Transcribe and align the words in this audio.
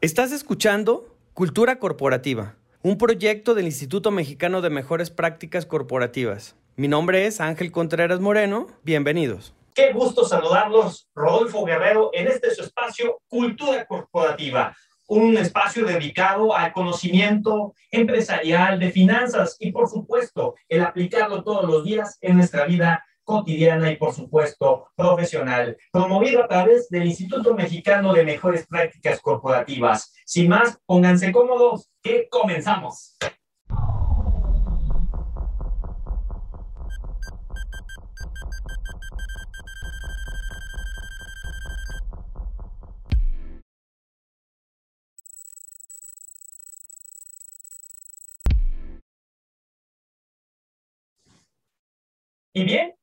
Estás 0.00 0.30
escuchando 0.30 1.12
Cultura 1.34 1.80
Corporativa, 1.80 2.54
un 2.82 2.98
proyecto 2.98 3.56
del 3.56 3.66
Instituto 3.66 4.12
Mexicano 4.12 4.60
de 4.60 4.70
Mejores 4.70 5.10
Prácticas 5.10 5.66
Corporativas. 5.66 6.54
Mi 6.76 6.86
nombre 6.86 7.26
es 7.26 7.40
Ángel 7.40 7.72
Contreras 7.72 8.20
Moreno. 8.20 8.68
Bienvenidos. 8.84 9.54
Qué 9.74 9.92
gusto 9.92 10.24
saludarlos, 10.24 11.08
Rodolfo 11.16 11.64
Guerrero, 11.64 12.10
en 12.12 12.28
este 12.28 12.46
espacio 12.46 13.18
Cultura 13.26 13.86
Corporativa, 13.86 14.72
un 15.08 15.36
espacio 15.36 15.84
dedicado 15.84 16.54
al 16.54 16.72
conocimiento 16.72 17.74
empresarial 17.90 18.78
de 18.78 18.92
finanzas 18.92 19.56
y, 19.58 19.72
por 19.72 19.88
supuesto, 19.88 20.54
el 20.68 20.82
aplicarlo 20.82 21.42
todos 21.42 21.64
los 21.68 21.82
días 21.82 22.18
en 22.20 22.36
nuestra 22.36 22.66
vida 22.66 23.04
cotidiana 23.28 23.92
y, 23.92 23.96
por 23.96 24.14
supuesto, 24.14 24.88
profesional, 24.96 25.76
promovido 25.92 26.42
a 26.42 26.48
través 26.48 26.88
del 26.88 27.06
Instituto 27.06 27.54
Mexicano 27.54 28.14
de 28.14 28.24
Mejores 28.24 28.66
Prácticas 28.66 29.20
Corporativas. 29.20 30.14
Sin 30.24 30.48
más, 30.48 30.78
pónganse 30.86 31.30
cómodos, 31.30 31.90
que 32.02 32.26
comenzamos. 32.30 33.18
Y 52.54 52.64
bien, 52.64 52.97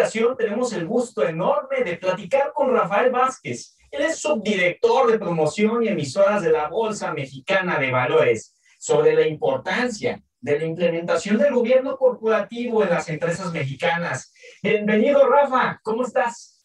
ocasión 0.00 0.34
tenemos 0.34 0.72
el 0.72 0.86
gusto 0.86 1.22
enorme 1.22 1.84
de 1.84 1.98
platicar 1.98 2.52
con 2.54 2.72
Rafael 2.72 3.10
Vázquez. 3.10 3.76
Él 3.90 4.02
es 4.02 4.18
subdirector 4.18 5.12
de 5.12 5.18
promoción 5.18 5.82
y 5.82 5.88
emisoras 5.88 6.42
de 6.42 6.50
la 6.50 6.68
Bolsa 6.68 7.12
Mexicana 7.12 7.78
de 7.78 7.90
Valores 7.90 8.56
sobre 8.78 9.14
la 9.14 9.26
importancia 9.26 10.22
de 10.40 10.58
la 10.58 10.64
implementación 10.64 11.36
del 11.36 11.52
gobierno 11.52 11.98
corporativo 11.98 12.82
en 12.82 12.88
las 12.88 13.10
empresas 13.10 13.52
mexicanas. 13.52 14.32
Bienvenido, 14.62 15.28
Rafa. 15.28 15.78
¿Cómo 15.82 16.02
estás? 16.02 16.58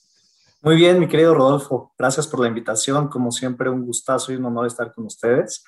Muy 0.61 0.77
bien, 0.77 0.97
mi 0.97 1.09
querido 1.09 1.33
Rodolfo. 1.33 1.94
Gracias 1.97 2.27
por 2.27 2.39
la 2.39 2.47
invitación. 2.47 3.09
Como 3.09 3.31
siempre, 3.31 3.70
un 3.70 3.86
gustazo 3.86 4.31
y 4.31 4.38
un 4.38 4.45
honor 4.45 4.67
estar 4.67 4.94
con 4.94 5.08
ustedes. 5.08 5.66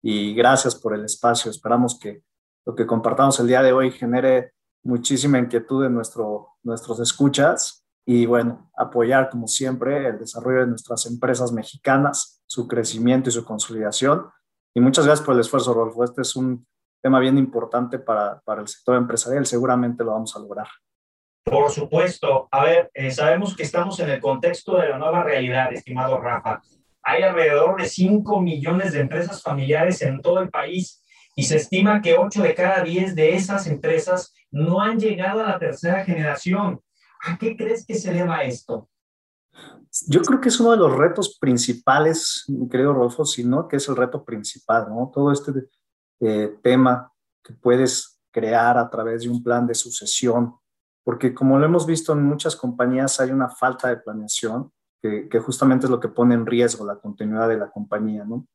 Y 0.00 0.34
gracias 0.34 0.74
por 0.74 0.94
el 0.94 1.04
espacio. 1.04 1.50
Esperamos 1.50 1.98
que 1.98 2.22
lo 2.64 2.74
que 2.74 2.86
compartamos 2.86 3.38
el 3.38 3.48
día 3.48 3.62
de 3.62 3.74
hoy 3.74 3.90
genere 3.90 4.54
muchísima 4.82 5.38
inquietud 5.38 5.84
en 5.84 5.94
nuestro, 5.94 6.50
nuestros 6.62 7.00
escuchas 7.00 7.86
y 8.04 8.26
bueno, 8.26 8.70
apoyar 8.76 9.30
como 9.30 9.46
siempre 9.46 10.08
el 10.08 10.18
desarrollo 10.18 10.60
de 10.60 10.66
nuestras 10.68 11.06
empresas 11.06 11.52
mexicanas, 11.52 12.42
su 12.46 12.66
crecimiento 12.66 13.28
y 13.28 13.32
su 13.32 13.44
consolidación. 13.44 14.26
Y 14.74 14.80
muchas 14.80 15.06
gracias 15.06 15.24
por 15.24 15.34
el 15.34 15.40
esfuerzo, 15.40 15.74
Rolfo. 15.74 16.02
Este 16.02 16.22
es 16.22 16.34
un 16.34 16.66
tema 17.00 17.20
bien 17.20 17.38
importante 17.38 17.98
para, 17.98 18.40
para 18.40 18.62
el 18.62 18.68
sector 18.68 18.96
empresarial. 18.96 19.46
Seguramente 19.46 20.02
lo 20.02 20.12
vamos 20.12 20.34
a 20.34 20.40
lograr. 20.40 20.66
Por 21.44 21.70
supuesto. 21.70 22.48
A 22.50 22.64
ver, 22.64 22.90
eh, 22.94 23.10
sabemos 23.10 23.56
que 23.56 23.64
estamos 23.64 23.98
en 24.00 24.10
el 24.10 24.20
contexto 24.20 24.76
de 24.76 24.88
la 24.88 24.98
nueva 24.98 25.22
realidad, 25.22 25.72
estimado 25.72 26.20
Rafa. 26.20 26.62
Hay 27.02 27.22
alrededor 27.22 27.80
de 27.80 27.88
5 27.88 28.40
millones 28.40 28.92
de 28.92 29.00
empresas 29.00 29.42
familiares 29.42 30.02
en 30.02 30.20
todo 30.20 30.40
el 30.40 30.50
país 30.50 31.02
y 31.34 31.44
se 31.44 31.56
estima 31.56 32.00
que 32.00 32.16
8 32.16 32.42
de 32.42 32.54
cada 32.54 32.82
10 32.82 33.14
de 33.14 33.34
esas 33.34 33.66
empresas 33.66 34.32
no 34.52 34.80
han 34.80 35.00
llegado 35.00 35.40
a 35.40 35.48
la 35.48 35.58
tercera 35.58 36.04
generación. 36.04 36.80
¿A 37.24 37.38
qué 37.38 37.56
crees 37.56 37.84
que 37.86 37.94
se 37.94 38.12
deba 38.12 38.44
esto? 38.44 38.88
Yo 40.06 40.22
creo 40.22 40.40
que 40.40 40.48
es 40.48 40.60
uno 40.60 40.70
de 40.70 40.78
los 40.78 40.96
retos 40.96 41.38
principales, 41.38 42.44
mi 42.48 42.68
querido 42.68 42.94
Rodolfo, 42.94 43.24
sino 43.24 43.68
que 43.68 43.76
es 43.76 43.88
el 43.88 43.96
reto 43.96 44.24
principal, 44.24 44.86
¿no? 44.88 45.10
Todo 45.12 45.32
este 45.32 45.52
eh, 46.20 46.56
tema 46.62 47.12
que 47.42 47.52
puedes 47.52 48.20
crear 48.30 48.78
a 48.78 48.88
través 48.88 49.22
de 49.22 49.28
un 49.28 49.42
plan 49.42 49.66
de 49.66 49.74
sucesión, 49.74 50.56
porque 51.04 51.34
como 51.34 51.58
lo 51.58 51.66
hemos 51.66 51.86
visto 51.86 52.12
en 52.12 52.22
muchas 52.22 52.56
compañías, 52.56 53.20
hay 53.20 53.30
una 53.30 53.48
falta 53.48 53.88
de 53.88 53.98
planeación, 53.98 54.72
que, 55.02 55.28
que 55.28 55.40
justamente 55.40 55.86
es 55.86 55.90
lo 55.90 56.00
que 56.00 56.08
pone 56.08 56.34
en 56.34 56.46
riesgo 56.46 56.86
la 56.86 56.96
continuidad 56.96 57.48
de 57.48 57.58
la 57.58 57.70
compañía, 57.70 58.24
¿no? 58.24 58.46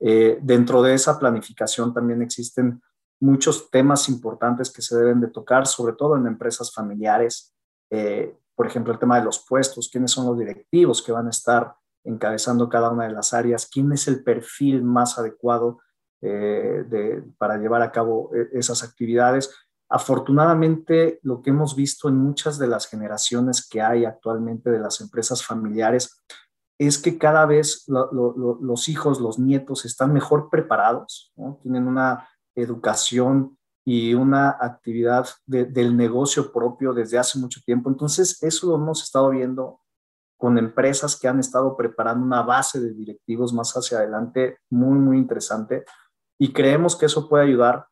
Eh, 0.00 0.38
dentro 0.40 0.80
de 0.80 0.94
esa 0.94 1.18
planificación 1.18 1.92
también 1.92 2.22
existen 2.22 2.80
muchos 3.20 3.70
temas 3.70 4.08
importantes 4.08 4.70
que 4.70 4.82
se 4.82 4.96
deben 4.96 5.20
de 5.20 5.28
tocar, 5.28 5.66
sobre 5.66 5.94
todo 5.94 6.16
en 6.16 6.26
empresas 6.26 6.72
familiares. 6.72 7.54
Eh, 7.90 8.36
por 8.54 8.66
ejemplo, 8.66 8.92
el 8.92 8.98
tema 8.98 9.18
de 9.18 9.24
los 9.24 9.44
puestos, 9.46 9.88
quiénes 9.90 10.10
son 10.10 10.26
los 10.26 10.38
directivos 10.38 11.02
que 11.02 11.12
van 11.12 11.26
a 11.26 11.30
estar 11.30 11.74
encabezando 12.04 12.68
cada 12.68 12.90
una 12.90 13.06
de 13.06 13.12
las 13.12 13.34
áreas, 13.34 13.68
quién 13.70 13.92
es 13.92 14.08
el 14.08 14.22
perfil 14.22 14.82
más 14.82 15.18
adecuado 15.18 15.80
eh, 16.22 17.22
para 17.36 17.58
llevar 17.58 17.82
a 17.82 17.92
cabo 17.92 18.30
esas 18.52 18.82
actividades. 18.82 19.54
Afortunadamente, 19.90 21.18
lo 21.22 21.40
que 21.40 21.50
hemos 21.50 21.74
visto 21.74 22.08
en 22.08 22.16
muchas 22.16 22.58
de 22.58 22.66
las 22.66 22.86
generaciones 22.86 23.66
que 23.66 23.80
hay 23.80 24.04
actualmente 24.04 24.70
de 24.70 24.80
las 24.80 25.00
empresas 25.00 25.44
familiares 25.44 26.22
es 26.78 26.98
que 26.98 27.18
cada 27.18 27.44
vez 27.46 27.86
los 27.88 28.88
hijos, 28.88 29.20
los 29.20 29.38
nietos 29.38 29.84
están 29.84 30.12
mejor 30.12 30.48
preparados, 30.48 31.32
tienen 31.62 31.88
una 31.88 32.28
educación 32.62 33.58
y 33.84 34.12
una 34.14 34.50
actividad 34.50 35.26
del 35.46 35.96
negocio 35.96 36.52
propio 36.52 36.92
desde 36.92 37.18
hace 37.18 37.38
mucho 37.38 37.60
tiempo. 37.64 37.88
Entonces, 37.88 38.42
eso 38.42 38.66
lo 38.66 38.74
hemos 38.74 39.02
estado 39.02 39.30
viendo 39.30 39.80
con 40.36 40.58
empresas 40.58 41.18
que 41.18 41.26
han 41.26 41.40
estado 41.40 41.76
preparando 41.76 42.24
una 42.24 42.42
base 42.42 42.80
de 42.80 42.92
directivos 42.92 43.52
más 43.52 43.72
hacia 43.72 43.98
adelante 43.98 44.58
muy, 44.70 44.98
muy 44.98 45.16
interesante. 45.16 45.84
Y 46.38 46.52
creemos 46.52 46.96
que 46.96 47.06
eso 47.06 47.28
puede 47.28 47.44
ayudar 47.44 47.86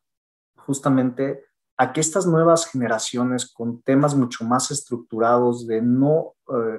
justamente 0.55 1.43
a 1.77 1.91
que 1.93 2.01
estas 2.01 2.25
nuevas 2.25 2.69
generaciones 2.71 3.51
con 3.51 3.81
temas 3.81 4.15
mucho 4.15 4.45
más 4.45 4.71
estructurados 4.71 5.67
de 5.67 5.81
no 5.81 6.33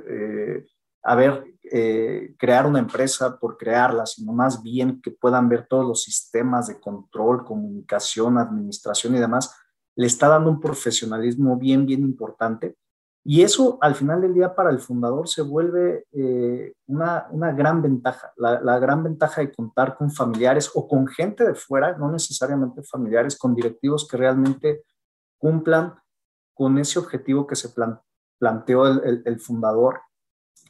eh, 0.08 0.64
eh, 1.08 1.12
haber 1.12 1.44
eh, 1.70 2.34
crear 2.38 2.66
una 2.66 2.78
empresa 2.78 3.38
por 3.38 3.56
crearla, 3.56 4.06
sino 4.06 4.32
más 4.32 4.62
bien 4.62 5.00
que 5.02 5.10
puedan 5.10 5.48
ver 5.48 5.66
todos 5.68 5.86
los 5.86 6.02
sistemas 6.02 6.68
de 6.68 6.80
control, 6.80 7.44
comunicación, 7.44 8.38
administración 8.38 9.14
y 9.14 9.18
demás, 9.18 9.54
le 9.96 10.06
está 10.06 10.28
dando 10.28 10.50
un 10.50 10.60
profesionalismo 10.60 11.56
bien, 11.58 11.84
bien 11.84 12.00
importante. 12.00 12.76
Y 13.24 13.42
eso 13.42 13.76
al 13.82 13.94
final 13.94 14.22
del 14.22 14.32
día 14.32 14.54
para 14.54 14.70
el 14.70 14.78
fundador 14.78 15.28
se 15.28 15.42
vuelve 15.42 16.06
eh, 16.12 16.72
una, 16.86 17.26
una, 17.30 17.52
gran 17.52 17.82
ventaja, 17.82 18.32
la, 18.36 18.60
la, 18.62 18.78
gran 18.78 19.02
ventaja 19.02 19.42
de 19.42 19.52
contar 19.52 19.96
con 19.96 20.10
familiares 20.10 20.70
o 20.74 20.88
con 20.88 21.06
gente 21.06 21.44
de 21.44 21.54
fuera, 21.54 21.98
no 21.98 22.10
necesariamente 22.10 22.82
familiares, 22.82 23.36
con 23.36 23.54
directivos 23.54 24.08
que 24.08 24.16
realmente 24.16 24.84
cumplan 25.36 25.94
con 26.54 26.78
ese 26.78 26.98
objetivo 26.98 27.46
que 27.46 27.56
se 27.56 27.68
planteó 28.38 28.86
el, 28.86 29.02
el, 29.04 29.22
el 29.26 29.40
fundador 29.40 30.00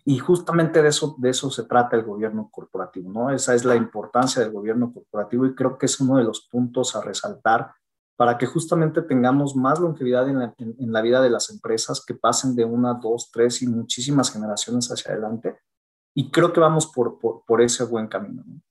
y 0.08 0.16
justamente 0.20 0.80
de 0.80 0.88
eso, 0.88 1.16
de 1.18 1.28
eso 1.28 1.50
se 1.50 1.64
trata 1.64 1.94
el 1.94 2.02
gobierno 2.02 2.48
corporativo, 2.50 3.12
¿no? 3.12 3.30
Esa 3.30 3.54
es 3.54 3.66
la 3.66 3.76
importancia 3.76 4.42
del 4.42 4.52
gobierno 4.52 4.90
corporativo 4.90 5.44
y 5.44 5.54
creo 5.54 5.76
que 5.76 5.84
es 5.84 6.00
uno 6.00 6.16
de 6.16 6.24
los 6.24 6.48
puntos 6.50 6.96
a 6.96 7.02
resaltar 7.02 7.72
para 8.16 8.38
que 8.38 8.46
justamente 8.46 9.02
tengamos 9.02 9.54
más 9.54 9.78
longevidad 9.78 10.26
en 10.30 10.38
la, 10.38 10.54
en, 10.56 10.92
la 10.94 11.02
vida 11.02 11.20
de 11.20 11.28
las 11.28 11.50
empresas, 11.50 12.02
que 12.02 12.14
pasen 12.14 12.56
de 12.56 12.64
una, 12.64 12.94
dos, 12.94 13.30
tres 13.30 13.60
y 13.60 13.66
muchísimas 13.66 14.32
generaciones 14.32 14.88
hacia 14.88 15.12
adelante. 15.12 15.58
Y 16.14 16.30
creo 16.30 16.54
que 16.54 16.60
vamos 16.60 16.86
por, 16.86 17.18
por, 17.18 17.44
por 17.44 17.60
ese 17.60 17.84
buen 17.84 18.06
camino. 18.06 18.42
¿no? 18.46 18.62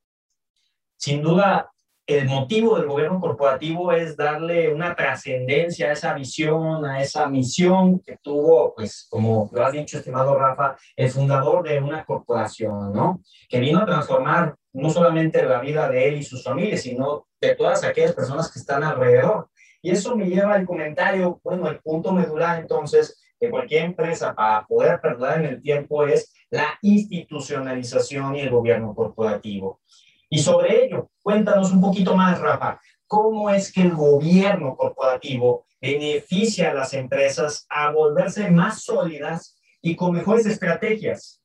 Sin 0.97 1.21
duda, 1.21 1.71
el 2.07 2.25
motivo 2.25 2.77
del 2.77 2.87
gobierno 2.87 3.19
corporativo 3.19 3.91
es 3.91 4.15
darle 4.15 4.73
una 4.73 4.95
trascendencia 4.95 5.89
a 5.89 5.91
esa 5.91 6.13
visión, 6.13 6.85
a 6.85 7.01
esa 7.01 7.27
misión 7.27 7.99
que 7.99 8.17
tuvo, 8.23 8.73
pues, 8.73 9.07
como 9.09 9.49
lo 9.51 9.65
has 9.65 9.73
dicho, 9.73 9.97
estimado 9.97 10.39
Rafa, 10.39 10.77
el 10.95 11.09
fundador 11.09 11.67
de 11.67 11.81
una 11.81 12.05
corporación, 12.05 12.93
¿no? 12.93 13.21
Que 13.49 13.59
vino 13.59 13.79
a 13.79 13.85
transformar 13.85 14.55
no 14.71 14.89
solamente 14.89 15.43
la 15.43 15.59
vida 15.59 15.89
de 15.89 16.07
él 16.07 16.15
y 16.15 16.23
sus 16.23 16.45
familias, 16.45 16.81
sino 16.81 17.27
de 17.41 17.55
todas 17.55 17.83
aquellas 17.83 18.13
personas 18.13 18.49
que 18.53 18.59
están 18.59 18.85
alrededor. 18.85 19.49
Y 19.81 19.91
eso 19.91 20.15
me 20.15 20.29
lleva 20.29 20.55
al 20.55 20.65
comentario, 20.65 21.41
bueno, 21.43 21.67
el 21.67 21.79
punto 21.79 22.13
medular 22.13 22.61
entonces 22.61 23.21
de 23.37 23.49
cualquier 23.49 23.83
empresa 23.83 24.33
para 24.33 24.65
poder 24.65 25.01
perdurar 25.01 25.39
en 25.39 25.45
el 25.47 25.61
tiempo 25.61 26.07
es 26.07 26.33
la 26.49 26.79
institucionalización 26.81 28.37
y 28.37 28.41
el 28.41 28.49
gobierno 28.49 28.95
corporativo. 28.95 29.81
Y 30.29 30.39
sobre 30.39 30.85
ello, 30.85 31.09
cuéntanos 31.21 31.71
un 31.71 31.81
poquito 31.81 32.15
más, 32.15 32.39
Rafa, 32.39 32.79
¿cómo 33.07 33.49
es 33.49 33.71
que 33.71 33.81
el 33.81 33.95
gobierno 33.95 34.75
corporativo 34.75 35.65
beneficia 35.81 36.71
a 36.71 36.73
las 36.73 36.93
empresas 36.93 37.65
a 37.69 37.91
volverse 37.91 38.49
más 38.51 38.83
sólidas 38.83 39.57
y 39.81 39.95
con 39.95 40.13
mejores 40.13 40.45
estrategias? 40.45 41.41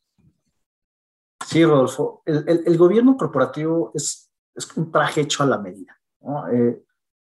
Sí, 1.47 1.65
Rodolfo, 1.65 2.23
el, 2.25 2.45
el, 2.49 2.63
el 2.67 2.79
gobierno 2.79 3.17
corporativo 3.17 3.93
es, 3.95 4.31
es, 4.55 4.77
un 4.77 4.91
traje 4.91 5.23
hecho 5.23 5.43
a 5.43 5.47
la 5.47 5.59
medida. 5.59 6.01
¿no? 6.21 6.49
Eh, 6.49 6.83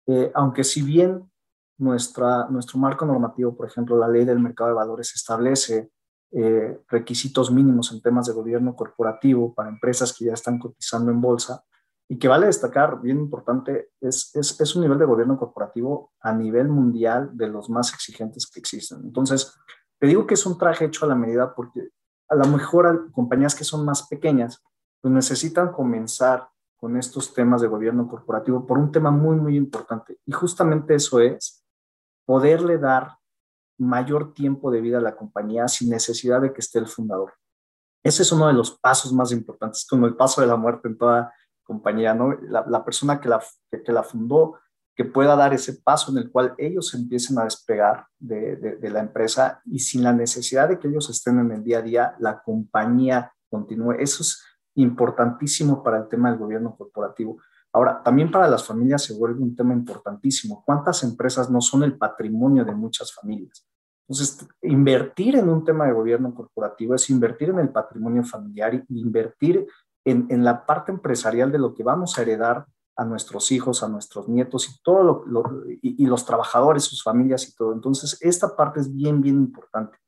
eh, 0.07 0.31
aunque 0.35 0.65
si 0.65 0.83
bien 0.83 1.31
nuestra, 1.79 2.47
nuestro 2.49 2.79
marco 2.79 3.05
normativo, 3.05 3.57
por 3.57 3.67
ejemplo, 3.67 3.97
la 3.97 4.09
ley 4.09 4.25
del 4.25 4.41
mercado 4.41 4.71
de 4.71 4.77
valores 4.77 5.15
establece 5.15 5.91
eh, 6.39 6.83
requisitos 6.89 7.51
mínimos 7.51 7.91
en 7.93 8.03
temas 8.03 8.27
de 8.27 8.35
gobierno 8.35 8.77
corporativo 8.77 9.55
para 9.55 9.71
empresas 9.71 10.13
que 10.13 10.27
ya 10.27 10.35
están 10.35 10.59
cotizando 10.59 11.11
en 11.11 11.19
bolsa 11.19 11.65
y 12.11 12.19
que 12.19 12.29
vale 12.29 12.45
destacar, 12.45 13.01
bien 13.01 13.19
importante, 13.19 13.93
es, 14.03 14.37
es, 14.37 14.77
un 14.77 14.83
nivel 14.83 14.99
de 14.99 15.07
gobierno 15.07 15.39
corporativo 15.39 16.13
a 16.21 16.35
nivel 16.35 16.69
mundial 16.69 17.31
de 17.33 17.49
los 17.49 17.71
más 17.71 17.95
exigentes 17.95 18.47
que 18.47 18.61
existen. 18.61 18.99
Entonces, 19.03 19.55
te 19.99 20.09
digo 20.09 20.27
que 20.27 20.35
es 20.35 20.45
un 20.45 20.59
traje 20.59 20.85
hecho 20.85 21.07
a 21.07 21.09
la 21.09 21.15
medida 21.15 21.55
porque 21.55 21.89
a 22.29 22.35
lo 22.35 22.47
mejor 22.49 23.11
compañías 23.13 23.55
que 23.55 23.65
son 23.65 23.87
más 23.87 24.07
pequeñas, 24.07 24.63
pues 25.01 25.15
necesitan 25.15 25.73
comenzar 25.73 26.51
con 26.77 26.99
estos 26.99 27.33
temas 27.33 27.63
de 27.63 27.69
gobierno 27.69 28.07
corporativo 28.09 28.67
por 28.67 28.77
un 28.77 28.93
tema 28.93 29.11
muy, 29.11 29.37
muy 29.37 29.57
importante. 29.57 30.19
Y 30.27 30.33
justamente 30.33 30.97
eso 30.97 31.19
es 31.19 31.65
poderle 32.27 32.77
dar 32.77 33.17
mayor 33.79 34.33
tiempo 34.33 34.71
de 34.71 34.81
vida 34.81 34.99
a 34.99 35.03
la 35.03 35.17
compañía 35.17 35.69
sin 35.69 35.91
necesidad 35.91 36.41
de 36.41 36.53
que 36.53 36.61
esté 36.61 36.79
el 36.79 36.87
fundador. 36.87 37.35
Ese 38.03 38.23
es 38.23 38.33
uno 38.33 38.47
de 38.47 38.53
los 38.53 38.79
pasos 38.79 39.13
más 39.13 39.33
importantes, 39.33 39.87
como 39.89 40.07
el 40.07 40.15
paso 40.15 40.41
de 40.41 40.47
la 40.47 40.57
muerte 40.57 40.89
en 40.89 40.97
toda 40.97 41.33
compañía, 41.65 42.15
¿no? 42.15 42.33
La, 42.43 42.85
persona 42.85 43.21
que 43.21 43.29
la, 43.29 43.43
que, 43.71 43.93
la 43.93 44.05
fundó, 44.05 44.61
que 44.95 45.05
pueda 45.05 45.35
dar 45.35 45.53
ese 45.53 45.75
paso 45.75 46.13
en 46.13 46.19
el 46.19 46.31
cual 46.31 46.55
ellos 46.57 46.95
empiecen 46.95 47.39
a 47.39 47.45
despegar 47.45 48.07
de, 48.19 48.57
de, 48.57 48.91
la 48.91 49.01
empresa 49.01 49.61
y 49.65 49.81
sin 49.81 50.05
la 50.05 50.13
necesidad 50.13 50.69
de 50.69 50.79
que 50.79 50.87
ellos 50.87 51.11
estén 51.11 51.41
en 51.41 51.51
el 51.51 51.65
día 51.65 51.79
a 51.79 51.83
día, 51.83 52.15
la 52.21 52.41
compañía 52.41 53.33
continúe. 53.51 53.97
Eso 53.99 54.23
es 54.23 54.41
importantísimo 54.77 55.83
para 55.83 55.99
el 55.99 56.09
tema 56.09 56.31
del 56.31 56.39
gobierno 56.39 56.77
corporativo. 56.77 57.39
Ahora, 57.77 58.03
también 58.03 58.31
para 58.31 58.49
las 58.49 58.65
familias 58.65 59.05
se 59.05 59.13
vuelve 59.13 59.43
un 59.43 59.55
tema 59.55 59.75
importantísimo. 59.75 60.63
¿Cuántas 60.65 61.03
empresas 61.03 61.51
no 61.51 61.61
son 61.61 61.83
el 61.83 61.99
patrimonio 61.99 62.65
de 62.65 62.75
muchas 62.75 63.13
familias? 63.13 63.69
Entonces, 64.09 64.49
invertir 64.63 65.37
en 65.37 65.51
un 65.51 65.63
tema 65.63 65.85
de 65.85 65.93
gobierno 65.93 66.35
corporativo 66.35 66.95
es 66.95 67.11
invertir 67.11 67.51
en 67.51 67.59
el 67.59 67.69
patrimonio 67.69 68.25
familiar 68.25 68.83
y 68.89 68.99
invertir 68.99 69.67
en, 70.07 70.43
la 70.43 70.65
parte 70.65 70.91
empresarial 70.91 71.53
de 71.53 71.59
lo 71.59 71.75
que 71.75 71.83
vamos 71.83 72.17
a 72.17 72.23
heredar 72.23 72.65
a 72.97 73.05
nuestros 73.05 73.53
hijos, 73.53 73.83
a 73.83 73.89
nuestros 73.89 74.27
nietos 74.27 74.71
y 74.71 74.83
todo 74.83 75.25
lo, 75.27 75.45
y, 75.83 76.07
los 76.07 76.25
trabajadores, 76.25 76.85
sus 76.85 77.03
familias 77.03 77.47
y 77.47 77.55
todo. 77.57 77.75
Entonces, 77.75 78.17
esta 78.23 78.57
parte 78.57 78.81
es 78.81 78.91
bien, 78.91 79.21
bien 79.21 79.37
importante. 79.37 79.99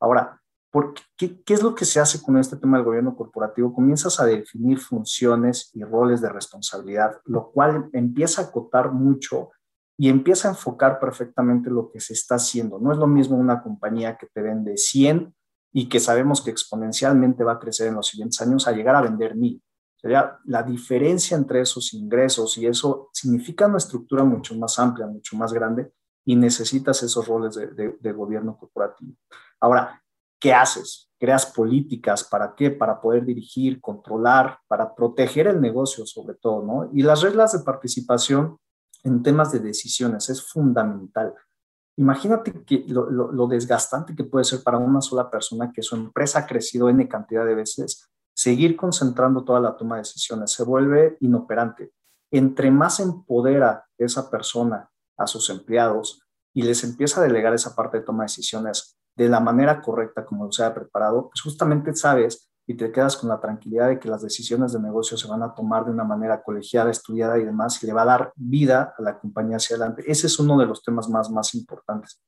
Ahora, 0.00 0.40
¿por 0.70 0.94
qué, 1.16 1.42
¿qué 1.42 1.54
es 1.54 1.62
lo 1.62 1.74
que 1.74 1.84
se 1.84 2.00
hace 2.00 2.22
con 2.22 2.38
este 2.38 2.56
tema 2.56 2.76
del 2.76 2.86
gobierno 2.86 3.16
corporativo? 3.16 3.74
Comienzas 3.74 4.20
a 4.20 4.26
definir 4.26 4.78
funciones 4.78 5.70
y 5.74 5.82
roles 5.84 6.20
de 6.20 6.28
responsabilidad, 6.28 7.20
lo 7.24 7.50
cual 7.50 7.88
empieza 7.92 8.42
a 8.42 8.44
acotar 8.46 8.92
mucho 8.92 9.50
y 9.98 10.08
empieza 10.08 10.48
a 10.48 10.52
enfocar 10.52 11.00
perfectamente 11.00 11.70
lo 11.70 11.90
que 11.90 12.00
se 12.00 12.12
está 12.12 12.36
haciendo. 12.36 12.78
No 12.78 12.92
es 12.92 12.98
lo 12.98 13.08
mismo 13.08 13.36
una 13.36 13.62
compañía 13.62 14.16
que 14.16 14.28
te 14.32 14.40
vende 14.40 14.76
100 14.76 15.34
y 15.72 15.88
que 15.88 16.00
sabemos 16.00 16.40
que 16.40 16.50
exponencialmente 16.50 17.44
va 17.44 17.52
a 17.52 17.58
crecer 17.58 17.88
en 17.88 17.96
los 17.96 18.06
siguientes 18.06 18.40
años 18.40 18.66
a 18.66 18.72
llegar 18.72 18.94
a 18.94 19.02
vender 19.02 19.34
mil. 19.34 19.62
Sería 19.96 20.38
la 20.44 20.62
diferencia 20.62 21.36
entre 21.36 21.60
esos 21.60 21.92
ingresos 21.92 22.56
y 22.58 22.66
eso 22.66 23.10
significa 23.12 23.66
una 23.66 23.78
estructura 23.78 24.22
mucho 24.22 24.54
más 24.54 24.78
amplia, 24.78 25.08
mucho 25.08 25.36
más 25.36 25.52
grande 25.52 25.92
y 26.24 26.36
necesitas 26.36 27.02
esos 27.02 27.26
roles 27.26 27.56
de, 27.56 28.12
gobierno 28.12 28.56
corporativo. 28.56 29.14
Ahora, 29.60 30.00
¿qué 30.40 30.54
haces? 30.54 31.10
Creas 31.18 31.46
políticas, 31.46 32.24
¿para 32.24 32.54
qué? 32.54 32.70
Para 32.70 33.00
poder 33.00 33.24
dirigir, 33.24 33.80
controlar, 33.80 34.58
para 34.68 34.94
proteger 34.94 35.48
el 35.48 35.60
negocio 35.60 36.06
sobre 36.06 36.34
todo, 36.34 36.62
¿no? 36.62 36.90
Y 36.92 37.02
las 37.02 37.22
reglas 37.22 37.52
de 37.52 37.64
participación 37.64 38.58
en 39.04 39.22
temas 39.22 39.52
de 39.52 39.60
decisiones 39.60 40.28
es 40.28 40.42
fundamental. 40.42 41.34
Imagínate 41.96 42.64
que 42.64 42.84
lo, 42.86 43.46
desgastante 43.48 44.14
que 44.14 44.22
puede 44.22 44.44
ser 44.44 44.62
para 44.62 44.78
una 44.78 45.00
sola 45.00 45.28
persona 45.28 45.72
que 45.72 45.82
su 45.82 45.96
empresa 45.96 46.40
ha 46.40 46.46
crecido 46.46 46.88
N 46.88 47.08
cantidad 47.08 47.44
de 47.44 47.56
veces, 47.56 48.08
seguir 48.32 48.76
concentrando 48.76 49.44
toda 49.44 49.58
la 49.58 49.76
toma 49.76 49.96
de 49.96 50.02
decisiones, 50.02 50.52
se 50.52 50.62
vuelve 50.62 51.16
inoperante. 51.20 51.92
Entre 52.30 52.70
más 52.70 53.00
empodera 53.00 53.84
esa 53.98 54.30
persona 54.30 54.88
a 55.16 55.26
sus 55.26 55.50
empleados 55.50 56.22
y 56.54 56.62
les 56.62 56.84
empieza 56.84 57.20
a 57.20 57.24
delegar 57.24 57.52
esa 57.52 57.74
parte 57.74 57.98
de 57.98 58.04
toma 58.04 58.22
de 58.22 58.26
decisiones 58.26 58.97
de 59.18 59.28
la 59.28 59.40
manera 59.40 59.82
correcta 59.82 60.24
como 60.24 60.50
se 60.52 60.62
ha 60.62 60.72
preparado, 60.72 61.28
pues 61.28 61.40
justamente 61.42 61.92
sabes 61.94 62.48
y 62.68 62.74
te 62.74 62.92
quedas 62.92 63.16
con 63.16 63.28
la 63.28 63.40
tranquilidad 63.40 63.88
de 63.88 63.98
que 63.98 64.08
las 64.08 64.22
decisiones 64.22 64.72
de 64.72 64.80
negocio 64.80 65.16
se 65.16 65.26
van 65.26 65.42
a 65.42 65.54
tomar 65.54 65.84
de 65.84 65.90
una 65.90 66.04
manera 66.04 66.42
colegiada, 66.42 66.90
estudiada 66.90 67.36
y 67.38 67.44
demás, 67.44 67.82
y 67.82 67.86
le 67.86 67.94
va 67.94 68.02
a 68.02 68.04
dar 68.04 68.32
vida 68.36 68.94
a 68.96 69.02
la 69.02 69.18
compañía 69.18 69.56
hacia 69.56 69.74
adelante. 69.74 70.04
Ese 70.06 70.28
es 70.28 70.38
uno 70.38 70.56
de 70.56 70.66
los 70.66 70.82
temas 70.82 71.08
más, 71.08 71.30
más 71.30 71.54
importantes. 71.54 72.22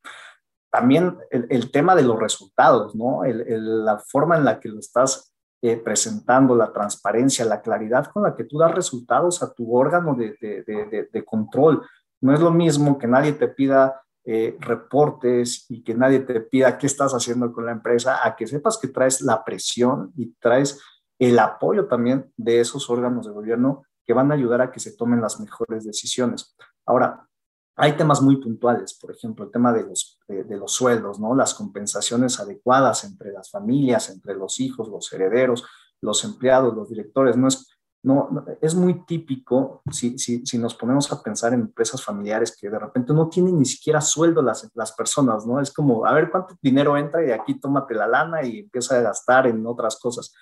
También 0.70 1.16
el, 1.30 1.70
tema 1.70 1.94
de 1.94 2.02
los 2.02 2.18
resultados, 2.18 2.94
¿no? 2.94 3.22
la 3.24 3.98
forma 3.98 4.36
en 4.36 4.44
la 4.44 4.58
que 4.58 4.68
lo 4.68 4.78
estás 4.78 5.32
eh, 5.62 5.76
presentando, 5.76 6.56
la 6.56 6.72
transparencia, 6.72 7.44
la 7.44 7.60
claridad 7.60 8.06
con 8.06 8.22
la 8.22 8.34
que 8.34 8.44
tú 8.44 8.58
das 8.58 8.74
resultados 8.74 9.42
a 9.42 9.52
tu 9.52 9.76
órgano 9.76 10.14
de, 10.14 11.08
de 11.12 11.24
control. 11.24 11.86
No 12.20 12.32
es 12.32 12.40
lo 12.40 12.50
mismo 12.50 12.98
que 12.98 13.06
nadie 13.06 13.32
te 13.32 13.48
pida 13.48 14.00
eh, 14.32 14.56
reportes 14.60 15.66
y 15.68 15.82
que 15.82 15.92
nadie 15.92 16.20
te 16.20 16.40
pida 16.40 16.78
qué 16.78 16.86
estás 16.86 17.12
haciendo 17.14 17.52
con 17.52 17.66
la 17.66 17.72
empresa, 17.72 18.20
a 18.22 18.36
que 18.36 18.46
sepas 18.46 18.78
que 18.78 18.86
traes 18.86 19.22
la 19.22 19.42
presión 19.42 20.12
y 20.16 20.34
traes 20.34 20.80
el 21.18 21.36
apoyo 21.40 21.88
también 21.88 22.32
de 22.36 22.60
esos 22.60 22.88
órganos 22.88 23.26
de 23.26 23.32
gobierno 23.32 23.82
que 24.06 24.12
van 24.12 24.30
a 24.30 24.36
ayudar 24.36 24.60
a 24.60 24.70
que 24.70 24.78
se 24.78 24.96
tomen 24.96 25.20
las 25.20 25.40
mejores 25.40 25.84
decisiones. 25.84 26.56
Ahora, 26.86 27.26
hay 27.74 27.96
temas 27.96 28.22
muy 28.22 28.36
puntuales, 28.36 28.94
por 28.94 29.10
ejemplo, 29.10 29.46
el 29.46 29.50
tema 29.50 29.72
de 29.72 29.82
los, 29.82 30.20
de 30.28 30.56
los 30.56 30.70
sueldos, 30.70 31.18
¿no? 31.18 31.34
Las 31.34 31.52
compensaciones 31.52 32.38
adecuadas 32.38 33.02
entre 33.02 33.32
las 33.32 33.50
familias, 33.50 34.10
entre 34.10 34.36
los 34.36 34.60
hijos, 34.60 34.88
los 34.88 35.12
herederos, 35.12 35.64
los 36.00 36.22
empleados, 36.22 36.72
los 36.72 36.88
directores. 36.88 37.36
No 37.36 37.48
es, 37.48 37.68
no, 38.02 38.44
es 38.62 38.74
muy 38.74 39.04
típico 39.04 39.82
si, 39.90 40.18
si, 40.18 40.46
si, 40.46 40.58
nos 40.58 40.74
ponemos 40.74 41.12
a 41.12 41.22
pensar 41.22 41.52
en 41.52 41.60
empresas 41.60 42.02
familiares 42.02 42.56
que 42.58 42.70
de 42.70 42.78
repente 42.78 43.12
no 43.12 43.28
tienen 43.28 43.58
ni 43.58 43.66
siquiera 43.66 44.00
sueldo 44.00 44.40
las, 44.40 44.70
las 44.74 44.92
personas, 44.92 45.46
¿no? 45.46 45.60
Es 45.60 45.70
como, 45.70 46.06
a 46.06 46.14
ver 46.14 46.30
cuánto 46.30 46.56
dinero 46.62 46.96
entra 46.96 47.26
y 47.26 47.30
aquí 47.30 47.60
tómate 47.60 47.94
la 47.94 48.06
lana 48.06 48.42
y 48.42 48.60
empieza 48.60 48.96
a 48.96 49.02
gastar 49.02 49.46
en 49.46 49.66
otras 49.66 49.98
cosas. 50.00 50.32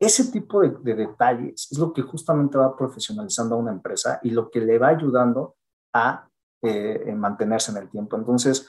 Ese 0.00 0.32
tipo 0.32 0.62
de, 0.62 0.94
detalles 0.94 1.68
es 1.70 1.78
lo 1.78 1.92
que 1.92 2.02
justamente 2.02 2.56
va 2.56 2.74
profesionalizando 2.74 3.54
a 3.54 3.58
una 3.58 3.72
empresa 3.72 4.18
y 4.22 4.30
lo 4.30 4.50
que 4.50 4.60
le 4.60 4.78
va 4.78 4.88
ayudando 4.88 5.56
a 5.92 6.28
eh, 6.62 7.14
mantenerse 7.14 7.72
en 7.72 7.76
el 7.76 7.90
tiempo. 7.90 8.16
Entonces, 8.16 8.68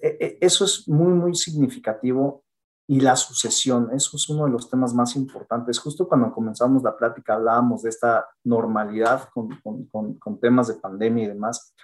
e, 0.00 0.16
e, 0.20 0.38
eso 0.40 0.64
es 0.66 0.86
muy, 0.86 1.12
muy 1.12 1.34
significativo 1.34 2.43
y 2.86 3.00
la 3.00 3.16
sucesión. 3.16 3.90
Eso 3.92 4.16
es 4.16 4.28
uno 4.28 4.44
de 4.44 4.50
los 4.50 4.68
temas 4.68 4.94
más 4.94 5.16
importantes. 5.16 5.78
Justo 5.78 6.06
cuando 6.06 6.32
comenzamos 6.32 6.82
la 6.82 6.96
plática 6.96 7.34
hablábamos 7.34 7.82
de 7.82 7.90
esta 7.90 8.26
normalidad 8.44 9.28
con, 9.32 9.48
con, 9.62 10.14
con, 10.18 10.40
temas 10.40 10.68
de 10.68 10.74
pandemia 10.74 11.24
y 11.24 11.28
demás. 11.28 11.74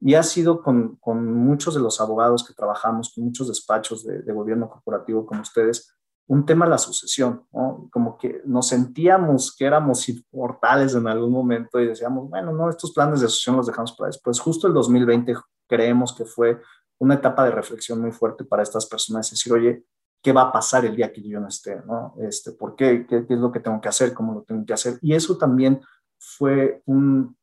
Y 0.00 0.14
ha 0.14 0.22
sido 0.22 0.62
con, 0.62 0.98
muchos 1.06 1.74
de 1.74 1.80
los 1.80 2.00
abogados 2.00 2.46
que 2.46 2.54
trabajamos, 2.54 3.12
con 3.14 3.24
muchos 3.24 3.48
despachos 3.48 4.04
de, 4.04 4.32
gobierno 4.32 4.68
corporativo 4.68 5.24
como 5.24 5.42
ustedes, 5.42 5.94
un 6.26 6.44
tema 6.44 6.66
la 6.66 6.78
sucesión, 6.78 7.46
¿no? 7.52 7.88
Como 7.92 8.16
que 8.16 8.42
nos 8.44 8.68
sentíamos 8.68 9.54
que 9.56 9.64
éramos 9.64 10.08
inmortales 10.08 10.94
en 10.94 11.06
algún 11.06 11.32
momento 11.32 11.80
y 11.80 11.86
decíamos, 11.86 12.28
bueno, 12.28 12.52
no, 12.52 12.70
estos 12.70 12.92
planes 12.92 13.20
de 13.20 13.28
sucesión 13.28 13.56
los 13.56 13.66
dejamos 13.66 13.92
para 13.92 14.08
después. 14.08 14.38
Justo 14.40 14.66
el 14.66 14.72
2020 14.72 15.34
creemos 15.68 16.14
que 16.14 16.24
fue 16.24 16.60
una 16.98 17.14
etapa 17.14 17.44
de 17.44 17.50
reflexión 17.50 18.00
muy 18.00 18.12
fuerte 18.12 18.44
para 18.44 18.62
estas 18.62 18.86
personas, 18.86 19.30
decir, 19.30 19.52
oye, 19.52 19.84
qué 20.22 20.32
va 20.32 20.42
a 20.42 20.52
pasar 20.52 20.84
el 20.84 20.94
día 20.94 21.12
que 21.12 21.20
yo 21.20 21.40
no 21.40 21.48
esté, 21.48 21.82
¿no? 21.84 22.14
Este, 22.18 22.52
¿Por 22.52 22.76
qué? 22.76 23.06
qué? 23.06 23.26
es 23.28 23.38
lo 23.38 23.50
que 23.50 23.60
tengo 23.60 23.80
que 23.80 23.88
hacer? 23.88 24.14
¿Cómo 24.14 24.32
lo 24.32 24.42
tengo 24.42 24.64
que 24.64 24.72
hacer? 24.72 24.98
Y 25.02 25.14
eso 25.14 25.36
también 25.36 25.80
fue 26.16 26.82
un, 26.86 27.36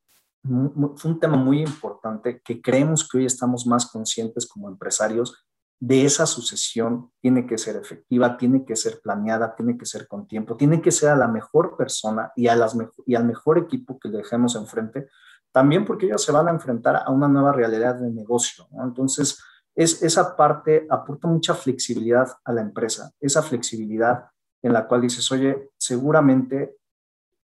fue 0.96 1.12
un 1.12 1.20
tema 1.20 1.36
muy 1.36 1.62
importante 1.62 2.42
que 2.42 2.62
creemos 2.62 3.08
que 3.08 3.18
hoy 3.18 3.26
estamos 3.26 3.68
más 3.68 3.86
conscientes 3.88 4.48
como 4.48 4.70
empresarios 4.70 5.46
de 5.80 6.06
esa 6.06 6.26
sucesión. 6.26 7.12
Tiene 7.22 7.46
que 7.46 7.58
ser 7.58 7.76
efectiva, 7.76 8.38
tiene 8.38 8.64
que 8.66 8.78
ser 8.78 9.02
planeada, 9.02 9.56
tiene 9.56 9.78
que 9.78 9.86
ser 9.86 10.08
con 10.08 10.26
tiempo, 10.26 10.56
tiene 10.56 10.82
que 10.82 10.92
ser 10.92 11.10
a 11.10 11.18
la 11.18 11.28
mejor 11.28 11.76
persona 11.76 12.32
y, 12.36 12.48
a 12.48 12.56
las 12.56 12.78
y 13.06 13.16
al 13.16 13.26
mejor 13.26 13.58
equipo 13.58 14.00
que 14.00 14.08
le 14.08 14.20
dejemos 14.20 14.56
enfrente, 14.56 15.10
también 15.52 15.84
porque 15.84 16.06
ellos 16.06 16.24
se 16.24 16.32
van 16.32 16.48
a 16.48 16.52
enfrentar 16.52 17.04
a 17.06 17.12
una 17.12 17.28
nueva 17.28 17.52
realidad 17.52 17.96
de 17.96 18.10
negocio, 18.10 18.68
¿no? 18.72 18.84
Entonces, 18.84 19.42
es, 19.80 20.04
esa 20.04 20.36
parte 20.36 20.86
aporta 20.90 21.30
mucha 21.30 21.54
flexibilidad 21.54 22.28
a 22.44 22.52
la 22.52 22.60
empresa, 22.60 23.14
esa 23.22 23.42
flexibilidad 23.42 24.26
en 24.62 24.74
la 24.74 24.86
cual 24.86 25.02
dices, 25.02 25.32
oye, 25.32 25.70
seguramente 25.78 26.76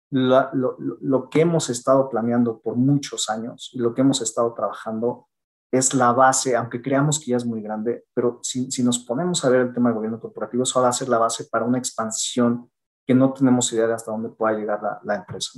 lo, 0.09 1.29
que 1.31 1.43
hemos 1.43 1.69
estado 1.69 2.09
planeando 2.09 2.59
por 2.61 2.77
muchos 2.77 3.29
años 3.29 3.71
y 3.75 3.81
lo 3.81 3.93
que 3.93 4.01
hemos 4.01 4.23
estado 4.23 4.55
trabajando 4.55 5.29
es 5.71 5.93
la 5.93 6.13
base, 6.13 6.57
aunque 6.57 6.81
creamos 6.81 7.21
que 7.21 7.33
ya 7.33 7.37
es 7.37 7.45
muy 7.45 7.61
grande, 7.61 8.05
pero 8.15 8.41
si, 8.43 8.83
nos 8.83 9.01
ponemos 9.01 9.45
a 9.45 9.51
ver 9.51 9.61
el 9.61 9.75
tema 9.75 9.91
del 9.91 9.97
gobierno 9.97 10.19
corporativo, 10.19 10.63
eso 10.63 10.81
va 10.81 10.89
a 10.89 10.93
ser 10.95 11.11
la 11.11 11.19
base 11.19 11.45
para 11.51 11.67
una 11.67 11.79
expansión 11.79 12.71
que 13.07 13.13
no 13.13 13.35
tenemos 13.35 13.71
idea 13.75 13.87
de 13.87 13.95
hasta 13.95 14.11
dónde 14.11 14.31
pueda 14.31 14.57
llegar 14.57 14.81
la, 15.03 15.17
empresa. 15.17 15.51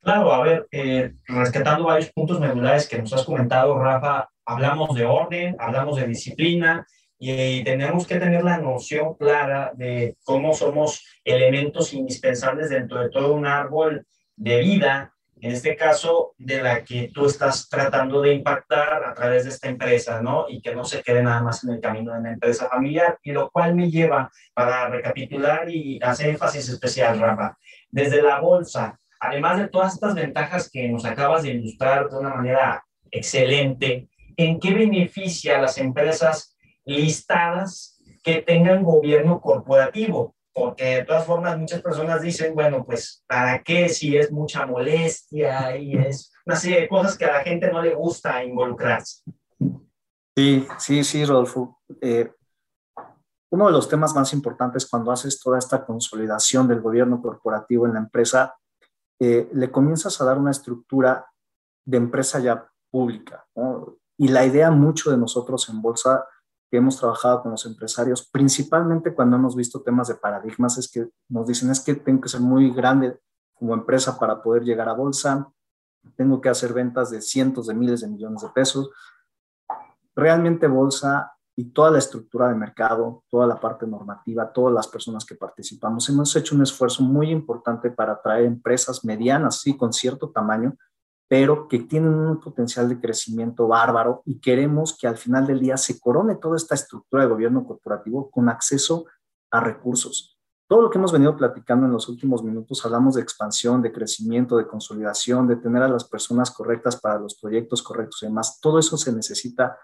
Claro, 0.00 0.32
a 0.32 0.42
ver, 0.42 0.66
eh, 0.70 1.16
rescatando 1.26 1.84
varios 1.84 2.10
puntos 2.12 2.40
medulares 2.40 2.88
que 2.88 2.98
nos 2.98 3.12
has 3.12 3.24
comentado, 3.24 3.78
Rafa, 3.78 4.30
hablamos 4.50 4.96
de 4.96 5.04
orden, 5.04 5.56
hablamos 5.60 5.96
de 5.96 6.08
disciplina 6.08 6.84
y 7.18 7.62
tenemos 7.62 8.04
que 8.06 8.18
tener 8.18 8.42
la 8.42 8.58
noción 8.58 9.14
clara 9.14 9.70
de 9.74 10.16
cómo 10.24 10.54
somos 10.54 11.04
elementos 11.24 11.92
indispensables 11.92 12.70
dentro 12.70 13.00
de 13.00 13.10
todo 13.10 13.32
un 13.32 13.46
árbol 13.46 14.04
de 14.34 14.58
vida, 14.58 15.14
en 15.40 15.52
este 15.52 15.76
caso 15.76 16.34
de 16.36 16.62
la 16.62 16.82
que 16.82 17.10
tú 17.14 17.26
estás 17.26 17.68
tratando 17.68 18.20
de 18.22 18.34
impactar 18.34 19.04
a 19.04 19.14
través 19.14 19.44
de 19.44 19.50
esta 19.50 19.68
empresa, 19.68 20.20
¿no? 20.20 20.46
Y 20.48 20.60
que 20.60 20.74
no 20.74 20.84
se 20.84 21.02
quede 21.02 21.22
nada 21.22 21.42
más 21.42 21.62
en 21.62 21.74
el 21.74 21.80
camino 21.80 22.12
de 22.12 22.18
una 22.18 22.32
empresa 22.32 22.68
familiar, 22.68 23.18
y 23.22 23.32
lo 23.32 23.50
cual 23.50 23.74
me 23.76 23.88
lleva 23.88 24.30
para 24.52 24.88
recapitular 24.88 25.70
y 25.70 26.00
hacer 26.02 26.30
énfasis 26.30 26.68
especial, 26.68 27.20
Rafa, 27.20 27.56
desde 27.88 28.20
la 28.20 28.40
bolsa, 28.40 28.98
además 29.20 29.58
de 29.58 29.68
todas 29.68 29.94
estas 29.94 30.14
ventajas 30.14 30.68
que 30.70 30.88
nos 30.88 31.04
acabas 31.04 31.44
de 31.44 31.50
ilustrar 31.50 32.08
de 32.08 32.18
una 32.18 32.34
manera 32.34 32.84
excelente, 33.10 34.09
¿en 34.44 34.58
qué 34.58 34.72
beneficia 34.74 35.58
a 35.58 35.62
las 35.62 35.78
empresas 35.78 36.56
listadas 36.84 38.00
que 38.22 38.42
tengan 38.42 38.82
gobierno 38.82 39.40
corporativo, 39.40 40.34
porque 40.52 40.84
de 40.84 41.04
todas 41.04 41.26
formas 41.26 41.58
muchas 41.58 41.80
personas 41.82 42.22
dicen, 42.22 42.54
bueno, 42.54 42.84
pues, 42.84 43.24
¿para 43.26 43.62
qué 43.62 43.88
si 43.88 44.16
es 44.16 44.32
mucha 44.32 44.66
molestia 44.66 45.76
y 45.76 45.96
es 45.96 46.32
una 46.44 46.56
serie 46.56 46.80
de 46.82 46.88
cosas 46.88 47.16
que 47.16 47.24
a 47.24 47.32
la 47.32 47.40
gente 47.40 47.70
no 47.70 47.82
le 47.82 47.94
gusta 47.94 48.42
involucrarse? 48.42 49.22
Sí, 50.36 50.66
sí, 50.78 51.04
sí, 51.04 51.24
Rodolfo. 51.24 51.80
Eh, 52.00 52.30
uno 53.52 53.66
de 53.66 53.72
los 53.72 53.88
temas 53.88 54.14
más 54.14 54.32
importantes 54.32 54.88
cuando 54.88 55.12
haces 55.12 55.40
toda 55.40 55.58
esta 55.58 55.84
consolidación 55.84 56.68
del 56.68 56.80
gobierno 56.80 57.20
corporativo 57.20 57.86
en 57.86 57.94
la 57.94 58.00
empresa, 58.00 58.54
eh, 59.18 59.48
le 59.52 59.70
comienzas 59.70 60.20
a 60.20 60.24
dar 60.24 60.38
una 60.38 60.50
estructura 60.50 61.26
de 61.84 61.96
empresa 61.98 62.38
ya 62.38 62.66
pública. 62.90 63.46
Y 64.20 64.28
la 64.28 64.44
idea 64.44 64.70
mucho 64.70 65.10
de 65.10 65.16
nosotros 65.16 65.66
en 65.70 65.80
Bolsa 65.80 66.26
que 66.70 66.76
hemos 66.76 66.98
trabajado 66.98 67.40
con 67.40 67.52
los 67.52 67.64
empresarios, 67.64 68.28
principalmente 68.30 69.14
cuando 69.14 69.36
hemos 69.36 69.56
visto 69.56 69.80
temas 69.80 70.08
de 70.08 70.14
paradigmas, 70.14 70.76
es 70.76 70.90
que 70.90 71.08
nos 71.30 71.46
dicen 71.46 71.70
es 71.70 71.80
que 71.80 71.94
tengo 71.94 72.20
que 72.20 72.28
ser 72.28 72.42
muy 72.42 72.70
grande 72.70 73.18
como 73.54 73.72
empresa 73.72 74.18
para 74.18 74.42
poder 74.42 74.62
llegar 74.62 74.90
a 74.90 74.92
bolsa, 74.92 75.50
tengo 76.16 76.38
que 76.38 76.50
hacer 76.50 76.74
ventas 76.74 77.10
de 77.10 77.22
cientos 77.22 77.68
de 77.68 77.72
miles 77.72 78.02
de 78.02 78.08
millones 78.08 78.42
de 78.42 78.50
pesos. 78.50 78.90
Realmente 80.14 80.66
bolsa 80.66 81.32
y 81.56 81.70
toda 81.72 81.90
la 81.90 81.98
estructura 81.98 82.50
de 82.50 82.56
mercado, 82.56 83.24
toda 83.30 83.46
la 83.46 83.58
parte 83.58 83.86
normativa, 83.86 84.52
todas 84.52 84.74
las 84.74 84.86
personas 84.86 85.24
que 85.24 85.34
participamos, 85.34 86.06
hemos 86.10 86.36
hecho 86.36 86.54
un 86.54 86.60
esfuerzo 86.62 87.02
muy 87.02 87.30
importante 87.30 87.90
para 87.90 88.12
atraer 88.12 88.44
empresas 88.44 89.02
medianas, 89.02 89.62
sí, 89.62 89.78
con 89.78 89.94
cierto 89.94 90.28
tamaño, 90.28 90.76
pero 91.30 91.68
que 91.68 91.78
tienen 91.78 92.12
un 92.12 92.40
potencial 92.40 92.88
de 92.88 92.98
crecimiento 92.98 93.68
bárbaro 93.68 94.20
y 94.26 94.40
queremos 94.40 94.98
que 94.98 95.06
al 95.06 95.16
final 95.16 95.46
del 95.46 95.60
día 95.60 95.76
se 95.76 96.00
corone 96.00 96.34
toda 96.34 96.56
esta 96.56 96.74
estructura 96.74 97.22
de 97.22 97.28
gobierno 97.28 97.64
corporativo 97.64 98.28
con 98.32 98.48
acceso 98.48 99.04
a 99.52 99.60
recursos. 99.60 100.36
Todo 100.68 100.82
lo 100.82 100.90
que 100.90 100.98
hemos 100.98 101.12
venido 101.12 101.36
platicando 101.36 101.86
en 101.86 101.92
los 101.92 102.08
últimos 102.08 102.42
minutos, 102.42 102.84
hablamos 102.84 103.14
de 103.14 103.22
expansión, 103.22 103.80
de 103.80 103.92
crecimiento, 103.92 104.56
de 104.56 104.66
consolidación, 104.66 105.46
de 105.46 105.54
tener 105.54 105.84
a 105.84 105.88
las 105.88 106.02
personas 106.02 106.50
correctas 106.50 107.00
para 107.00 107.20
los 107.20 107.36
proyectos 107.36 107.80
correctos 107.80 108.24
y 108.24 108.26
demás. 108.26 108.58
Todo 108.60 108.80
eso 108.80 108.96
se 108.96 109.12
necesita 109.12 109.78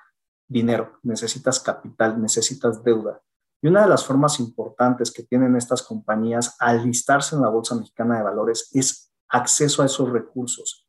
dinero, 0.48 0.98
necesitas 1.04 1.60
capital, 1.60 2.20
necesitas 2.20 2.82
deuda. 2.82 3.20
Y 3.62 3.68
una 3.68 3.82
de 3.82 3.88
las 3.88 4.04
formas 4.04 4.40
importantes 4.40 5.12
que 5.12 5.22
tienen 5.22 5.54
estas 5.54 5.82
compañías 5.82 6.56
al 6.58 6.82
listarse 6.82 7.36
en 7.36 7.42
la 7.42 7.50
Bolsa 7.50 7.76
Mexicana 7.76 8.16
de 8.16 8.24
Valores 8.24 8.68
es 8.72 9.12
acceso 9.28 9.82
a 9.82 9.86
esos 9.86 10.10
recursos 10.10 10.85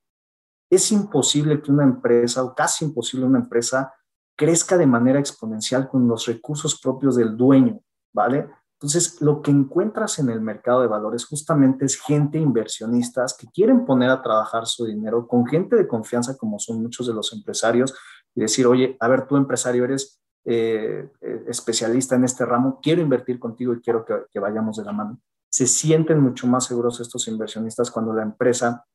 es 0.70 0.92
imposible 0.92 1.62
que 1.62 1.72
una 1.72 1.84
empresa, 1.84 2.44
o 2.44 2.54
casi 2.54 2.86
imposible 2.86 3.26
una 3.26 3.40
empresa, 3.40 3.94
crezca 4.36 4.78
de 4.78 4.86
manera 4.86 5.20
exponencial 5.20 5.90
con 5.90 6.08
los 6.08 6.26
recursos 6.26 6.80
propios 6.80 7.16
del 7.16 7.36
dueño, 7.36 7.82
¿vale? 8.14 8.50
Entonces, 8.80 9.20
lo 9.22 9.42
que 9.42 9.50
encuentras 9.50 10.20
en 10.20 10.30
el 10.30 10.40
mercado 10.40 10.82
de 10.82 10.88
valores 10.88 11.26
justamente 11.26 11.86
es 11.86 12.00
gente 12.00 12.38
inversionistas 12.38 13.36
que 13.36 13.48
quieren 13.48 13.86
poner 13.86 14.12
a 14.12 14.22
trabajar 14.22 14.68
su 14.68 14.86
dinero 14.86 15.28
con 15.28 15.48
gente 15.48 15.76
de 15.76 15.88
confianza 15.88 16.38
como 16.38 16.60
son 16.60 16.84
muchos 16.84 17.08
de 17.08 17.14
los 17.14 17.34
empresarios 17.34 17.96
y 18.36 18.42
decir, 18.42 18.68
oye, 18.68 18.96
a 19.00 19.08
ver, 19.08 19.26
tú 19.26 19.36
empresario 19.36 19.84
eres 19.86 20.22
eh, 20.46 21.10
eh, 21.22 21.44
especialista 21.48 22.16
en 22.16 22.26
este 22.26 22.46
ramo, 22.46 22.80
quiero 22.82 23.02
invertir 23.02 23.40
contigo 23.40 23.74
y 23.74 23.82
quiero 23.82 24.06
que, 24.06 24.14
que 24.32 24.40
vayamos 24.40 24.78
de 24.78 24.84
la 24.84 24.92
mano. 24.92 25.20
Se 25.50 25.66
sienten 25.66 26.20
mucho 26.20 26.46
más 26.46 26.66
seguros 26.66 27.00
estos 27.00 27.28
inversionistas 27.28 27.90
cuando 27.90 28.14
la 28.14 28.22
empresa 28.22 28.86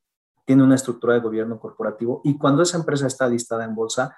tiene 0.44 0.62
una 0.62 0.74
estructura 0.74 1.14
de 1.14 1.20
gobierno 1.20 1.58
corporativo 1.58 2.20
y 2.24 2.36
cuando 2.36 2.62
esa 2.62 2.78
empresa 2.78 3.06
está 3.06 3.28
listada 3.28 3.64
en 3.64 3.74
bolsa, 3.74 4.16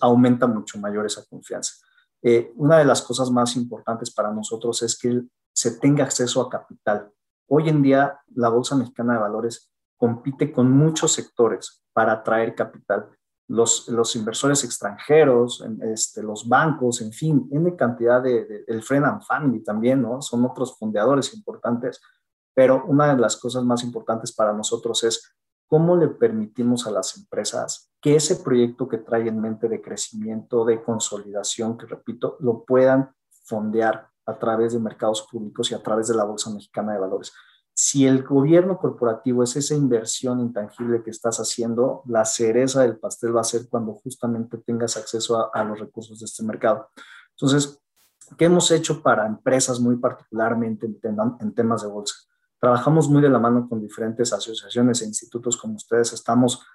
aumenta 0.00 0.46
mucho 0.46 0.78
mayor 0.78 1.06
esa 1.06 1.24
confianza. 1.26 1.74
Eh, 2.22 2.52
una 2.56 2.78
de 2.78 2.84
las 2.84 3.02
cosas 3.02 3.30
más 3.30 3.56
importantes 3.56 4.10
para 4.10 4.32
nosotros 4.32 4.82
es 4.82 4.98
que 4.98 5.22
se 5.52 5.78
tenga 5.78 6.04
acceso 6.04 6.40
a 6.40 6.50
capital. 6.50 7.10
Hoy 7.48 7.68
en 7.68 7.82
día 7.82 8.20
la 8.34 8.48
Bolsa 8.48 8.76
Mexicana 8.76 9.14
de 9.14 9.20
Valores 9.20 9.70
compite 9.96 10.52
con 10.52 10.70
muchos 10.70 11.12
sectores 11.12 11.82
para 11.92 12.12
atraer 12.12 12.54
capital. 12.54 13.08
Los, 13.48 13.88
los 13.88 14.14
inversores 14.14 14.62
extranjeros, 14.62 15.64
este, 15.80 16.22
los 16.22 16.46
bancos, 16.46 17.00
en 17.00 17.12
fin, 17.12 17.48
N 17.50 17.74
cantidad 17.76 18.22
de, 18.22 18.64
el 18.66 18.82
Friend 18.82 19.06
and 19.06 19.22
Family 19.22 19.64
también, 19.64 20.02
¿no? 20.02 20.20
Son 20.20 20.44
otros 20.44 20.78
fundadores 20.78 21.32
importantes, 21.34 22.00
pero 22.54 22.84
una 22.86 23.14
de 23.14 23.20
las 23.20 23.36
cosas 23.36 23.64
más 23.64 23.82
importantes 23.84 24.32
para 24.32 24.52
nosotros 24.52 25.02
es 25.02 25.34
¿cómo 25.68 25.96
le 25.96 26.08
permitimos 26.08 26.86
a 26.86 26.90
las 26.90 27.16
empresas 27.16 27.92
que 28.00 28.16
ese 28.16 28.36
proyecto 28.36 28.88
que 28.88 28.98
trae 28.98 29.28
en 29.28 29.40
mente 29.40 29.68
de 29.68 29.82
crecimiento, 29.82 30.64
de 30.64 30.82
consolidación, 30.82 31.76
que 31.76 31.86
repito, 31.86 32.36
lo 32.40 32.64
puedan 32.64 33.14
fondear 33.44 34.08
a 34.26 34.38
través 34.38 34.72
de 34.72 34.80
mercados 34.80 35.26
públicos 35.30 35.70
y 35.70 35.74
a 35.74 35.82
través 35.82 36.08
de 36.08 36.16
la 36.16 36.24
Bolsa 36.24 36.50
Mexicana 36.50 36.94
de 36.94 37.00
Valores? 37.00 37.32
Si 37.74 38.06
el 38.06 38.24
gobierno 38.24 38.78
corporativo 38.78 39.42
es 39.44 39.54
esa 39.56 39.74
inversión 39.74 40.40
intangible 40.40 41.02
que 41.02 41.10
estás 41.10 41.38
haciendo, 41.38 42.02
la 42.06 42.24
cereza 42.24 42.82
del 42.82 42.98
pastel 42.98 43.36
va 43.36 43.42
a 43.42 43.44
ser 43.44 43.68
cuando 43.68 43.94
justamente 43.94 44.58
tengas 44.58 44.96
acceso 44.96 45.54
a, 45.54 45.64
los 45.64 45.78
recursos 45.78 46.18
de 46.18 46.26
este 46.26 46.42
mercado. 46.42 46.88
Entonces, 47.36 47.80
¿qué 48.36 48.46
hemos 48.46 48.70
hecho 48.72 49.00
para 49.00 49.26
empresas 49.26 49.78
muy 49.78 49.96
particularmente 49.96 50.86
en 50.86 51.54
temas 51.54 51.82
de 51.82 51.88
bolsa? 51.88 52.14
Trabajamos 52.60 53.08
muy 53.08 53.22
de 53.22 53.28
la 53.28 53.38
mano 53.38 53.68
con 53.68 53.80
diferentes 53.80 54.32
asociaciones 54.32 55.02
e 55.02 55.06
institutos 55.06 55.56
como 55.56 55.76
ustedes. 55.76 56.12
Estamos 56.12 56.66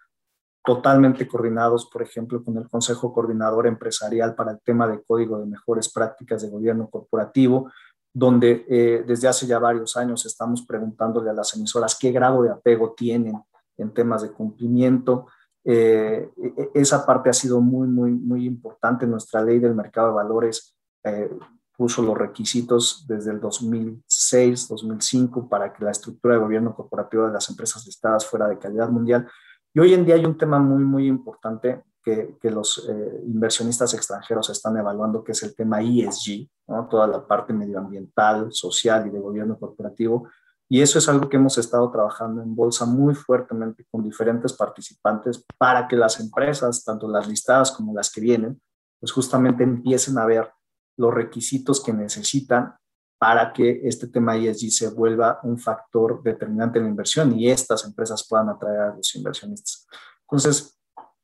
totalmente 0.63 1.27
coordinados, 1.27 1.89
por 1.91 2.01
ejemplo, 2.01 2.41
con 2.43 2.57
el 2.57 2.69
Consejo 2.69 3.13
Coordinador 3.13 3.67
Empresarial 3.67 4.33
para 4.33 4.51
el 4.51 4.61
tema 4.61 4.87
de 4.87 5.03
Código 5.03 5.37
de 5.39 5.45
Mejores 5.45 5.91
Prácticas 5.91 6.41
de 6.41 6.49
Gobierno 6.49 6.89
Corporativo, 6.89 7.69
donde 8.13 8.65
eh, 8.69 9.03
desde 9.05 9.27
hace 9.27 9.45
ya 9.45 9.59
varios 9.59 9.97
años 9.97 10.25
estamos 10.25 10.65
preguntándole 10.65 11.29
a 11.29 11.33
las 11.33 11.53
emisoras 11.55 11.97
qué 11.99 12.11
grado 12.11 12.43
de 12.43 12.51
apego 12.51 12.93
tienen 12.93 13.41
en 13.77 13.93
temas 13.93 14.21
de 14.21 14.31
cumplimiento. 14.31 15.27
Eh, 15.65 16.29
e, 16.37 16.47
e, 16.47 16.71
esa 16.75 17.05
parte 17.05 17.29
ha 17.29 17.33
sido 17.33 17.59
muy, 17.59 17.87
muy, 17.87 18.11
muy 18.11 18.45
importante. 18.45 19.05
Nuestra 19.05 19.43
ley 19.43 19.59
del 19.59 19.75
mercado 19.75 20.09
de 20.09 20.13
valores 20.13 20.77
eh, 21.03 21.29
puso 21.75 22.01
los 22.03 22.17
requisitos 22.17 23.05
desde 23.07 23.31
el 23.31 23.39
2006, 23.39 24.67
2005 24.67 25.49
para 25.49 25.73
que 25.73 25.83
la 25.83 25.91
estructura 25.91 26.35
de 26.35 26.41
gobierno 26.41 26.75
corporativo 26.75 27.27
de 27.27 27.33
las 27.33 27.49
empresas 27.49 27.85
listadas 27.85 28.25
fuera 28.25 28.47
de 28.47 28.59
calidad 28.59 28.89
mundial. 28.89 29.27
Y 29.73 29.79
hoy 29.79 29.93
en 29.93 30.05
día 30.05 30.15
hay 30.15 30.25
un 30.25 30.37
tema 30.37 30.59
muy, 30.59 30.83
muy 30.83 31.07
importante 31.07 31.83
que, 32.03 32.37
que 32.39 32.51
los 32.51 32.87
eh, 32.89 33.21
inversionistas 33.25 33.93
extranjeros 33.93 34.49
están 34.49 34.77
evaluando, 34.77 35.23
que 35.23 35.31
es 35.31 35.41
el 35.43 35.55
tema 35.55 35.81
ESG, 35.81 36.47
¿no? 36.67 36.87
toda 36.87 37.07
la 37.07 37.25
parte 37.25 37.53
medioambiental, 37.53 38.51
social 38.51 39.07
y 39.07 39.09
de 39.09 39.19
gobierno 39.19 39.57
corporativo. 39.57 40.27
Y 40.69 40.81
eso 40.81 40.99
es 40.99 41.09
algo 41.09 41.29
que 41.29 41.37
hemos 41.37 41.57
estado 41.57 41.89
trabajando 41.91 42.41
en 42.41 42.55
bolsa 42.55 42.85
muy 42.85 43.15
fuertemente 43.15 43.85
con 43.89 44.03
diferentes 44.03 44.53
participantes 44.53 45.43
para 45.57 45.87
que 45.87 45.95
las 45.95 46.19
empresas, 46.19 46.83
tanto 46.83 47.07
las 47.07 47.27
listadas 47.27 47.71
como 47.71 47.93
las 47.93 48.11
que 48.11 48.21
vienen, 48.21 48.61
pues 48.99 49.11
justamente 49.11 49.63
empiecen 49.63 50.17
a 50.17 50.25
ver 50.25 50.51
los 50.97 51.13
requisitos 51.13 51.83
que 51.83 51.93
necesitan 51.93 52.75
para 53.19 53.53
que 53.53 53.81
este 53.83 54.07
tema 54.07 54.35
ESG 54.35 54.69
se 54.69 54.89
vuelva 54.89 55.39
un 55.43 55.57
factor 55.57 56.21
determinante 56.23 56.79
en 56.79 56.85
la 56.85 56.91
inversión 56.91 57.39
y 57.39 57.49
estas 57.49 57.85
empresas 57.85 58.27
puedan 58.27 58.49
atraer 58.49 58.79
a 58.79 58.95
los 58.95 59.15
inversionistas. 59.15 59.87
Entonces, 60.23 60.77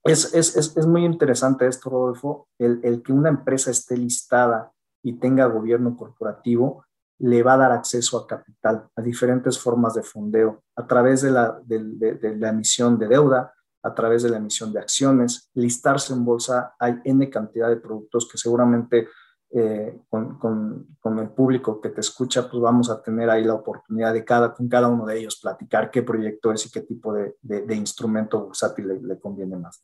es, 0.03 0.33
es, 0.33 0.55
es, 0.55 0.87
muy 0.87 1.03
interesante 1.03 1.67
esto, 1.67 1.89
Rodolfo, 1.89 2.47
el, 2.57 2.79
el, 2.83 3.03
que 3.03 3.11
una 3.11 3.29
empresa 3.29 3.69
esté 3.69 3.97
listada 3.97 4.71
y 5.03 5.19
tenga 5.19 5.45
gobierno 5.45 5.97
corporativo 5.97 6.85
le 7.19 7.43
va 7.43 7.55
a 7.55 7.57
dar 7.57 7.71
acceso 7.73 8.17
a 8.17 8.25
capital, 8.25 8.87
a 8.95 9.01
diferentes 9.01 9.59
formas 9.59 9.93
de 9.93 10.03
fondeo, 10.03 10.63
a 10.77 10.87
través 10.87 11.21
de 11.21 11.31
la, 11.31 11.59
de 11.65 12.35
la 12.37 12.49
emisión 12.49 12.97
de 12.97 13.09
deuda, 13.09 13.53
a 13.83 13.93
través 13.93 14.23
de 14.23 14.29
la 14.29 14.37
emisión 14.37 14.71
de 14.71 14.79
acciones, 14.79 15.49
listarse 15.53 16.13
en 16.13 16.25
bolsa, 16.25 16.75
hay 16.79 16.99
N 17.03 17.29
cantidad 17.29 17.69
de 17.69 17.77
productos 17.77 18.27
que 18.29 18.37
seguramente 18.37 19.09
eh, 19.51 19.97
con, 20.09 20.37
con, 20.37 21.19
el 21.19 21.29
público 21.29 21.81
que 21.81 21.89
te 21.89 22.01
escucha, 22.01 22.47
pues 22.47 22.61
vamos 22.61 22.91
a 22.91 23.01
tener 23.01 23.31
ahí 23.31 23.43
la 23.43 23.55
oportunidad 23.55 24.13
de 24.13 24.23
cada, 24.23 24.53
con 24.53 24.69
cada 24.69 24.87
uno 24.87 25.07
de 25.07 25.17
ellos 25.17 25.39
platicar 25.41 25.89
qué 25.89 26.03
proyecto 26.03 26.51
es 26.51 26.67
y 26.67 26.71
qué 26.71 26.81
tipo 26.81 27.13
de, 27.13 27.35
de, 27.41 27.75
instrumento 27.75 28.45
bursátil 28.45 28.99
le, 29.01 29.19
conviene 29.19 29.57
más. 29.57 29.81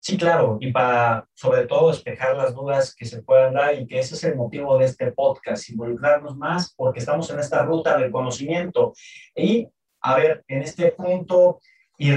Sí, 0.00 0.18
claro, 0.18 0.58
y 0.60 0.72
para 0.72 1.28
sobre 1.32 1.64
todo 1.66 1.92
despejar 1.92 2.36
las 2.36 2.52
dudas 2.52 2.92
que 2.92 3.04
se 3.04 3.22
puedan 3.22 3.54
dar 3.54 3.72
y 3.78 3.86
que 3.86 4.00
ese 4.00 4.16
es 4.16 4.24
el 4.24 4.34
motivo 4.34 4.76
de 4.78 4.86
este 4.86 5.12
podcast, 5.12 5.70
involucrarnos 5.70 6.36
más 6.36 6.74
porque 6.74 6.98
estamos 6.98 7.30
en 7.30 7.38
esta 7.38 7.62
ruta 7.62 7.96
del 7.98 8.10
conocimiento. 8.10 8.94
Y 9.36 9.68
a 10.00 10.16
ver, 10.16 10.44
en 10.48 10.62
este 10.62 10.90
punto, 10.90 11.60
y 11.96 12.10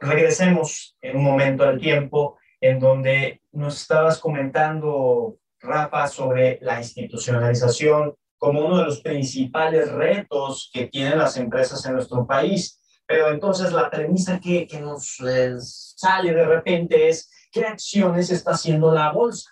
regresemos 0.00 0.96
en 1.00 1.18
un 1.18 1.22
momento 1.22 1.62
al 1.62 1.78
tiempo 1.78 2.36
en 2.60 2.80
donde 2.80 3.39
nos 3.52 3.80
estabas 3.80 4.18
comentando, 4.18 5.38
Rafa, 5.60 6.06
sobre 6.08 6.58
la 6.62 6.78
institucionalización 6.78 8.14
como 8.38 8.64
uno 8.64 8.78
de 8.78 8.84
los 8.86 9.00
principales 9.00 9.92
retos 9.92 10.70
que 10.72 10.86
tienen 10.86 11.18
las 11.18 11.36
empresas 11.36 11.84
en 11.84 11.94
nuestro 11.94 12.26
país. 12.26 12.80
Pero 13.06 13.30
entonces 13.30 13.72
la 13.72 13.90
premisa 13.90 14.40
que, 14.40 14.66
que 14.66 14.80
nos 14.80 15.20
eh, 15.20 15.56
sale 15.58 16.32
de 16.32 16.46
repente 16.46 17.08
es 17.08 17.30
qué 17.52 17.66
acciones 17.66 18.30
está 18.30 18.52
haciendo 18.52 18.92
la 18.92 19.12
bolsa. 19.12 19.50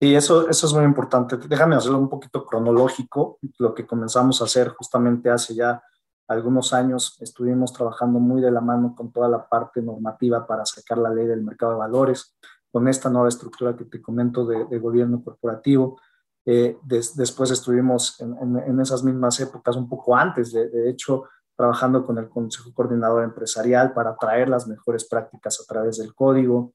Y 0.00 0.14
eso, 0.14 0.48
eso 0.48 0.66
es 0.66 0.72
muy 0.72 0.84
importante. 0.84 1.36
Déjame 1.36 1.74
hacerlo 1.74 1.98
un 1.98 2.08
poquito 2.08 2.46
cronológico. 2.46 3.38
Lo 3.58 3.74
que 3.74 3.84
comenzamos 3.84 4.40
a 4.40 4.44
hacer 4.44 4.68
justamente 4.68 5.28
hace 5.28 5.56
ya 5.56 5.82
algunos 6.28 6.72
años 6.72 7.16
estuvimos 7.20 7.72
trabajando 7.72 8.18
muy 8.20 8.40
de 8.40 8.50
la 8.50 8.60
mano 8.60 8.94
con 8.94 9.10
toda 9.10 9.28
la 9.28 9.48
parte 9.48 9.80
normativa 9.80 10.46
para 10.46 10.64
sacar 10.66 10.98
la 10.98 11.10
ley 11.10 11.26
del 11.26 11.42
mercado 11.42 11.72
de 11.72 11.78
valores, 11.78 12.36
con 12.70 12.86
esta 12.86 13.08
nueva 13.08 13.28
estructura 13.28 13.74
que 13.74 13.86
te 13.86 14.02
comento 14.02 14.44
de, 14.46 14.78
gobierno 14.78 15.24
corporativo. 15.24 15.98
Eh, 16.44 16.78
después 16.84 17.50
estuvimos 17.50 18.20
en, 18.20 18.58
en, 18.58 18.80
esas 18.80 19.02
mismas 19.02 19.40
épocas, 19.40 19.74
un 19.76 19.88
poco 19.88 20.14
antes, 20.14 20.52
de, 20.52 20.68
de 20.68 20.90
hecho, 20.90 21.24
trabajando 21.56 22.06
con 22.06 22.18
el 22.18 22.28
Consejo 22.28 22.72
Coordinador 22.72 23.24
Empresarial 23.24 23.92
para 23.92 24.14
traer 24.16 24.48
las 24.48 24.68
mejores 24.68 25.08
prácticas 25.08 25.60
a 25.60 25.64
través 25.66 25.98
del 25.98 26.14
código. 26.14 26.72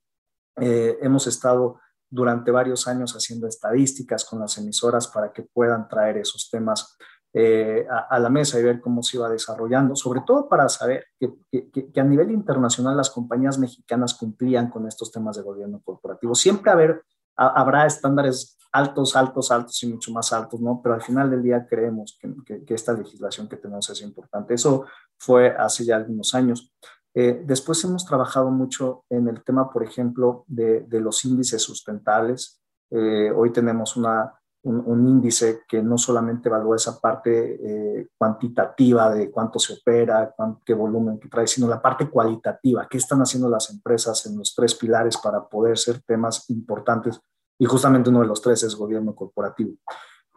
Eh, 0.57 0.97
hemos 1.01 1.25
estado 1.25 1.79
durante 2.09 2.51
varios 2.51 2.87
años 2.87 3.13
haciendo 3.13 3.47
estadísticas 3.47 4.25
con 4.25 4.39
las 4.39 4.57
emisoras 4.57 5.07
para 5.07 5.31
que 5.31 5.43
puedan 5.43 5.87
traer 5.87 6.17
esos 6.17 6.49
temas 6.51 6.97
eh, 7.35 7.87
a, 7.89 8.19
la 8.19 8.29
mesa 8.29 8.59
y 8.59 8.63
ver 8.63 8.79
cómo 8.79 9.01
se 9.01 9.17
iba 9.17 9.27
desarrollando, 9.27 9.95
sobre 9.95 10.21
todo 10.21 10.47
para 10.47 10.69
saber 10.69 11.05
que, 11.19 11.33
que, 11.71 11.99
a 11.99 12.03
nivel 12.03 12.29
internacional 12.29 12.95
las 12.95 13.09
compañías 13.09 13.57
mexicanas 13.57 14.13
cumplían 14.13 14.69
con 14.69 14.87
estos 14.87 15.11
temas 15.11 15.37
de 15.37 15.41
gobierno 15.41 15.81
corporativo. 15.83 16.35
Siempre 16.35 16.71
haber, 16.71 17.03
habrá 17.35 17.87
estándares 17.87 18.55
altos, 18.71 19.15
altos, 19.15 19.51
altos 19.51 19.81
y 19.81 19.87
mucho 19.87 20.11
más 20.11 20.31
altos, 20.31 20.61
¿no? 20.61 20.79
Pero 20.83 20.93
al 20.93 21.01
final 21.01 21.31
del 21.31 21.41
día 21.41 21.65
creemos 21.67 22.19
que, 22.19 22.63
que, 22.63 22.73
esta 22.73 22.93
legislación 22.93 23.49
que 23.49 23.57
tenemos 23.57 23.89
es 23.89 24.01
importante. 24.01 24.53
Eso 24.53 24.85
fue 25.17 25.55
hace 25.55 25.85
ya 25.85 25.95
algunos 25.95 26.35
años. 26.35 26.71
Eh, 27.15 27.41
después 27.45 27.83
hemos 27.83 28.05
trabajado 28.05 28.51
mucho 28.51 29.05
en 29.09 29.27
el 29.27 29.43
tema, 29.43 29.71
por 29.71 29.83
ejemplo, 29.83 30.43
de, 30.47 30.81
de 30.81 30.99
los 30.99 31.25
índices 31.25 31.63
sustentables. 31.63 32.61
Eh, 32.91 33.31
hoy 33.31 33.51
tenemos 33.51 33.95
una, 33.95 34.33
un, 34.63 35.07
índice 35.07 35.63
que 35.67 35.81
no 35.83 35.97
solamente 35.97 36.47
evalúa 36.47 36.77
esa 36.77 36.99
parte 36.99 37.59
eh, 37.61 38.07
cuantitativa 38.17 39.13
de 39.13 39.29
cuánto 39.29 39.59
se 39.59 39.73
opera, 39.73 40.33
qué 40.65 40.73
volumen 40.73 41.19
que 41.19 41.27
trae, 41.27 41.47
sino 41.47 41.67
la 41.67 41.81
parte 41.81 42.09
cualitativa, 42.09 42.87
qué 42.89 42.97
están 42.97 43.19
haciendo 43.19 43.49
las 43.49 43.69
empresas 43.69 44.25
en 44.25 44.37
los 44.37 44.55
tres 44.55 44.75
pilares 44.75 45.17
para 45.17 45.47
poder 45.47 45.77
ser 45.77 46.01
temas 46.01 46.49
importantes 46.49 47.19
y 47.59 47.65
justamente 47.65 48.09
uno 48.09 48.21
de 48.21 48.27
los 48.27 48.41
tres 48.41 48.63
es 48.63 48.75
gobierno 48.75 49.13
corporativo. 49.13 49.73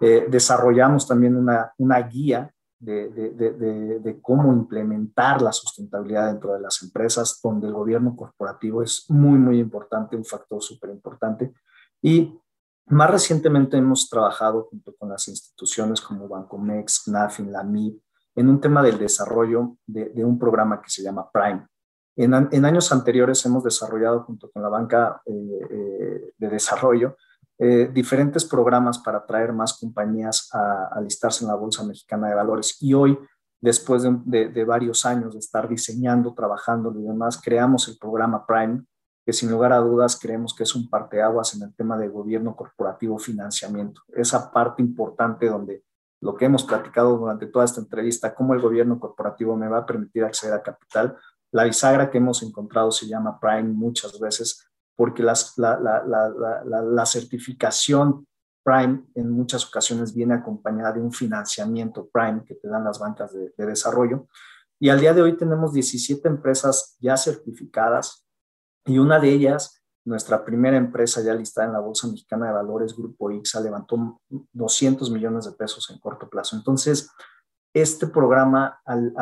Eh, 0.01 0.27
desarrollamos 0.29 1.07
también 1.07 1.37
una, 1.37 1.73
una 1.79 2.01
guía 2.03 2.53
de, 2.79 3.09
de, 3.09 4.01
de, 4.01 4.21
cómo 4.21 4.53
implementar 4.53 5.41
la 5.41 5.53
sustentabilidad 5.53 6.27
dentro 6.31 6.53
de 6.53 6.61
las 6.61 6.83
empresas, 6.83 7.41
donde 7.43 7.69
el 7.69 7.73
gobierno 7.73 8.15
corporativo 8.15 8.83
es 8.83 9.07
muy, 9.09 9.39
muy 9.39 9.59
importante, 9.59 10.15
un 10.15 10.25
factor 10.25 10.63
súper 10.63 10.91
importante. 10.91 11.55
Y 12.03 12.39
más 12.87 13.11
recientemente 13.11 13.77
hemos 13.77 14.09
trabajado 14.09 14.69
junto 14.71 14.95
con 14.97 15.09
las 15.09 15.29
instituciones 15.29 16.01
como 16.01 16.29
Bancomex, 16.29 17.05
CNAFIN, 17.05 17.53
la 17.53 17.63
MIP, 17.63 18.01
en 18.37 18.49
un 18.49 18.61
tema 18.61 18.83
del 18.83 18.99
desarrollo 18.99 19.77
de, 19.87 20.25
un 20.25 20.39
programa 20.39 20.81
que 20.81 20.91
se 20.91 21.03
llama 21.03 21.31
Prime. 21.31 21.67
En, 22.17 22.65
años 22.65 22.93
anteriores 22.93 23.45
hemos 23.45 23.65
desarrollado 23.65 24.23
junto 24.25 24.51
con 24.51 24.63
la 24.63 24.69
banca 24.69 25.21
eh, 25.27 25.33
eh, 25.71 26.33
de 26.37 26.49
desarrollo 26.49 27.17
eh, 27.59 27.91
diferentes 27.91 28.45
programas 28.45 28.99
para 28.99 29.19
atraer 29.19 29.51
más 29.55 29.79
compañías 29.79 30.51
a, 30.53 30.89
a, 30.93 31.01
listarse 31.01 31.43
en 31.43 31.49
la 31.49 31.57
Bolsa 31.57 31.85
Mexicana 31.85 32.29
de 32.29 32.35
Valores. 32.35 32.77
Y 32.83 32.93
hoy, 32.93 33.19
después 33.63 34.03
de, 34.27 34.65
varios 34.65 35.07
años 35.07 35.33
de 35.33 35.39
estar 35.39 35.67
diseñando, 35.67 36.35
trabajando 36.35 36.93
y 36.99 37.03
demás, 37.03 37.41
creamos 37.43 37.89
el 37.89 37.97
programa 37.97 38.45
Prime, 38.47 38.85
que 39.27 39.33
sin 39.33 39.51
lugar 39.51 39.73
a 39.73 39.79
dudas 39.79 40.17
creemos 40.21 40.55
que 40.55 40.63
es 40.63 40.77
un 40.77 40.89
parteaguas 40.89 41.53
en 41.57 41.63
el 41.63 41.75
tema 41.75 41.99
de 41.99 42.07
gobierno 42.07 42.55
corporativo 42.55 43.19
financiamiento. 43.19 44.03
Esa 44.15 44.53
parte 44.53 44.81
importante 44.81 45.49
donde 45.49 45.83
lo 46.21 46.37
que 46.37 46.45
hemos 46.45 46.63
platicado 46.63 47.19
durante 47.19 47.49
toda 47.49 47.65
esta 47.65 47.81
entrevista, 47.81 48.37
cómo 48.37 48.55
el 48.55 48.61
gobierno 48.61 49.01
corporativo 49.01 49.57
me 49.57 49.67
va 49.67 49.79
a 49.79 49.87
permitir 49.87 50.23
acceder 50.23 50.55
a 50.55 50.63
capital, 50.63 51.17
la 51.51 51.65
bisagra 51.65 52.09
que 52.09 52.19
hemos 52.19 52.41
encontrado 52.45 52.93
se 52.93 53.09
llama 53.09 53.41
Prime 53.41 53.65
muchas 53.65 54.19
veces, 54.21 54.65
porque 54.95 55.25
las, 55.25 55.59
la, 55.59 55.77
la, 55.81 56.05
la, 56.05 56.83
la, 56.83 57.07
certificación 57.07 58.29
Prime 58.63 59.07
en 59.17 59.31
muchas 59.31 59.67
ocasiones 59.67 60.15
viene 60.15 60.35
acompañada 60.35 60.93
de 60.93 61.01
un 61.01 61.13
financiamiento 61.13 62.09
Prime 62.13 62.45
que 62.45 62.55
te 62.55 62.69
dan 62.69 62.85
las 62.85 63.01
bancas 63.01 63.33
de, 63.33 63.53
de 63.57 63.67
desarrollo. 63.67 64.29
Y 64.79 64.89
al 64.89 65.01
día 65.01 65.15
de 65.15 65.23
hoy 65.23 65.37
tenemos 65.37 65.73
17 65.73 66.29
empresas 66.29 66.97
ya 67.01 67.17
certificadas 67.17 68.26
y 68.87 68.99
una 68.99 69.19
de 69.19 69.31
ellas, 69.31 69.83
nuestra 70.05 70.45
primera 70.45 70.77
empresa 70.77 71.21
ya 71.21 71.35
listada 71.35 71.67
en 71.67 71.73
la 71.73 71.81
Bolsa 71.81 72.07
Mexicana 72.07 72.47
de 72.47 72.53
Valores, 72.53 72.97
Grupo 72.97 73.31
IXA, 73.31 73.61
levantó 73.61 74.21
200 74.53 75.11
millones 75.11 75.47
de 75.47 75.53
pesos 75.53 75.91
en 75.91 75.99
corto 75.99 76.29
plazo. 76.29 76.57
Entonces, 76.57 77.11
este 77.75 78.07
programa 78.07 78.81
al, 78.87 79.13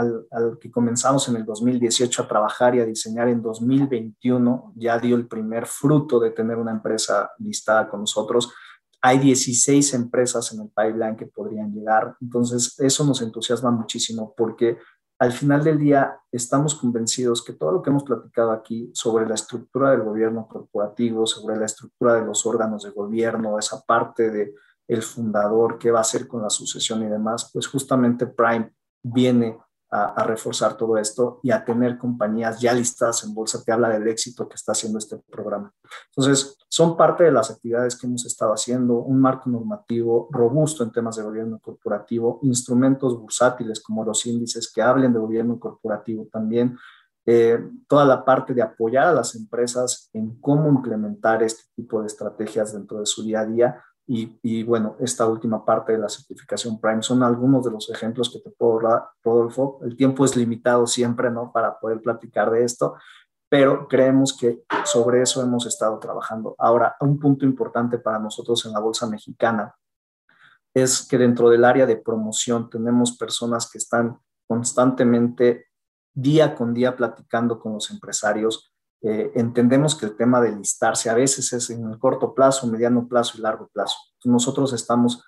que 0.60 0.70
comenzamos 0.70 1.28
en 1.28 1.36
el 1.36 1.44
2018 1.44 2.22
a 2.22 2.28
trabajar 2.28 2.76
y 2.76 2.80
a 2.80 2.84
diseñar 2.84 3.28
en 3.28 3.42
2021 3.42 4.74
ya 4.76 4.98
dio 4.98 5.16
el 5.16 5.26
primer 5.26 5.66
fruto 5.66 6.20
de 6.20 6.30
tener 6.30 6.58
una 6.58 6.70
empresa 6.70 7.32
listada 7.38 7.88
con 7.88 8.00
nosotros. 8.00 8.52
Hay 9.00 9.18
16 9.18 9.94
empresas 9.94 10.52
en 10.52 10.60
el 10.60 10.68
pipeline 10.68 11.16
que 11.16 11.26
podrían 11.26 11.72
llegar. 11.72 12.16
Entonces, 12.20 12.78
eso 12.78 13.04
nos 13.04 13.22
entusiasma 13.22 13.70
muchísimo 13.70 14.34
porque 14.36 14.78
al 15.24 15.32
final 15.32 15.64
del 15.64 15.78
día 15.78 16.18
estamos 16.30 16.74
convencidos 16.74 17.42
que 17.42 17.54
todo 17.54 17.72
lo 17.72 17.82
que 17.82 17.88
hemos 17.88 18.04
platicado 18.04 18.50
aquí 18.52 18.90
sobre 18.92 19.26
la 19.26 19.34
estructura 19.34 19.90
del 19.90 20.02
gobierno 20.02 20.46
corporativo, 20.46 21.26
sobre 21.26 21.56
la 21.56 21.64
estructura 21.64 22.14
de 22.14 22.26
los 22.26 22.44
órganos 22.44 22.82
de 22.82 22.90
gobierno, 22.90 23.58
esa 23.58 23.80
parte 23.80 24.30
de 24.30 24.54
el 24.86 25.02
fundador, 25.02 25.78
qué 25.78 25.90
va 25.90 26.00
a 26.00 26.02
hacer 26.02 26.28
con 26.28 26.42
la 26.42 26.50
sucesión 26.50 27.02
y 27.02 27.06
demás, 27.06 27.50
pues 27.52 27.66
justamente 27.66 28.26
Prime 28.26 28.70
viene 29.02 29.58
a, 29.94 30.24
reforzar 30.24 30.76
todo 30.76 30.98
esto 30.98 31.38
y 31.42 31.52
a 31.52 31.64
tener 31.64 31.96
compañías 31.96 32.60
ya 32.60 32.72
listadas 32.72 33.22
en 33.22 33.32
bolsa, 33.32 33.62
te 33.62 33.70
habla 33.70 33.88
del 33.90 34.08
éxito 34.08 34.48
que 34.48 34.56
está 34.56 34.72
haciendo 34.72 34.98
este 34.98 35.18
programa. 35.30 35.72
Entonces, 36.08 36.58
son 36.68 36.96
parte 36.96 37.22
de 37.22 37.30
las 37.30 37.50
actividades 37.50 37.96
que 37.96 38.08
hemos 38.08 38.26
estado 38.26 38.52
haciendo, 38.52 38.98
un 38.98 39.20
marco 39.20 39.48
normativo 39.48 40.28
robusto 40.32 40.82
en 40.82 40.90
temas 40.90 41.14
de 41.16 41.22
gobierno 41.22 41.60
corporativo, 41.60 42.40
instrumentos 42.42 43.16
bursátiles 43.20 43.80
como 43.80 44.04
los 44.04 44.26
índices 44.26 44.70
que 44.72 44.82
hablen 44.82 45.12
de 45.12 45.20
gobierno 45.20 45.60
corporativo 45.60 46.26
también, 46.32 46.76
eh, 47.26 47.58
toda 47.86 48.04
la 48.04 48.24
parte 48.24 48.52
de 48.52 48.62
apoyar 48.62 49.06
a 49.06 49.12
las 49.12 49.36
empresas 49.36 50.10
en 50.12 50.40
cómo 50.40 50.68
implementar 50.68 51.42
este 51.44 51.62
tipo 51.76 52.00
de 52.00 52.08
estrategias 52.08 52.72
dentro 52.72 52.98
de 52.98 53.06
su 53.06 53.22
día 53.22 53.40
a 53.40 53.46
día 53.46 53.84
y, 54.06 54.62
bueno, 54.64 54.96
esta 55.00 55.26
última 55.26 55.64
parte 55.64 55.92
de 55.92 55.98
la 55.98 56.10
certificación 56.10 56.78
Prime 56.78 57.02
son 57.02 57.22
algunos 57.22 57.64
de 57.64 57.70
los 57.70 57.88
ejemplos 57.88 58.30
que 58.30 58.40
te 58.40 58.50
puedo 58.50 58.80
dar, 58.80 59.08
Rodolfo. 59.22 59.78
El 59.82 59.96
tiempo 59.96 60.24
es 60.26 60.36
limitado 60.36 60.86
siempre, 60.86 61.30
¿no? 61.30 61.50
Para 61.52 61.78
poder 61.78 62.02
platicar 62.02 62.50
de 62.50 62.64
esto, 62.64 62.96
pero 63.48 63.88
creemos 63.88 64.36
que 64.36 64.62
sobre 64.84 65.22
eso 65.22 65.42
hemos 65.42 65.64
estado 65.66 65.98
trabajando. 65.98 66.54
Ahora, 66.58 66.96
un 67.00 67.18
punto 67.18 67.46
importante 67.46 67.98
para 67.98 68.18
nosotros 68.18 68.66
en 68.66 68.72
la 68.72 68.80
Bolsa 68.80 69.08
Mexicana 69.08 69.74
es 70.74 71.06
que 71.06 71.16
dentro 71.16 71.48
del 71.48 71.64
área 71.64 71.86
de 71.86 71.96
promoción 71.96 72.68
tenemos 72.68 73.16
personas 73.16 73.70
que 73.70 73.78
están 73.78 74.18
constantemente 74.46 75.68
día 76.12 76.54
con 76.54 76.74
día 76.74 76.94
platicando 76.94 77.58
con 77.58 77.72
los 77.72 77.90
empresarios 77.90 78.73
eh, 79.06 79.32
entendemos 79.34 79.94
que 79.94 80.06
el 80.06 80.16
tema 80.16 80.40
de 80.40 80.56
listarse 80.56 81.10
a 81.10 81.14
veces 81.14 81.52
es 81.52 81.68
en 81.68 81.86
el 81.90 81.98
corto 81.98 82.34
plazo, 82.34 82.66
mediano 82.66 83.06
plazo 83.06 83.36
y 83.36 83.42
largo 83.42 83.68
plazo. 83.68 83.96
nosotros 84.24 84.72
estamos 84.72 85.22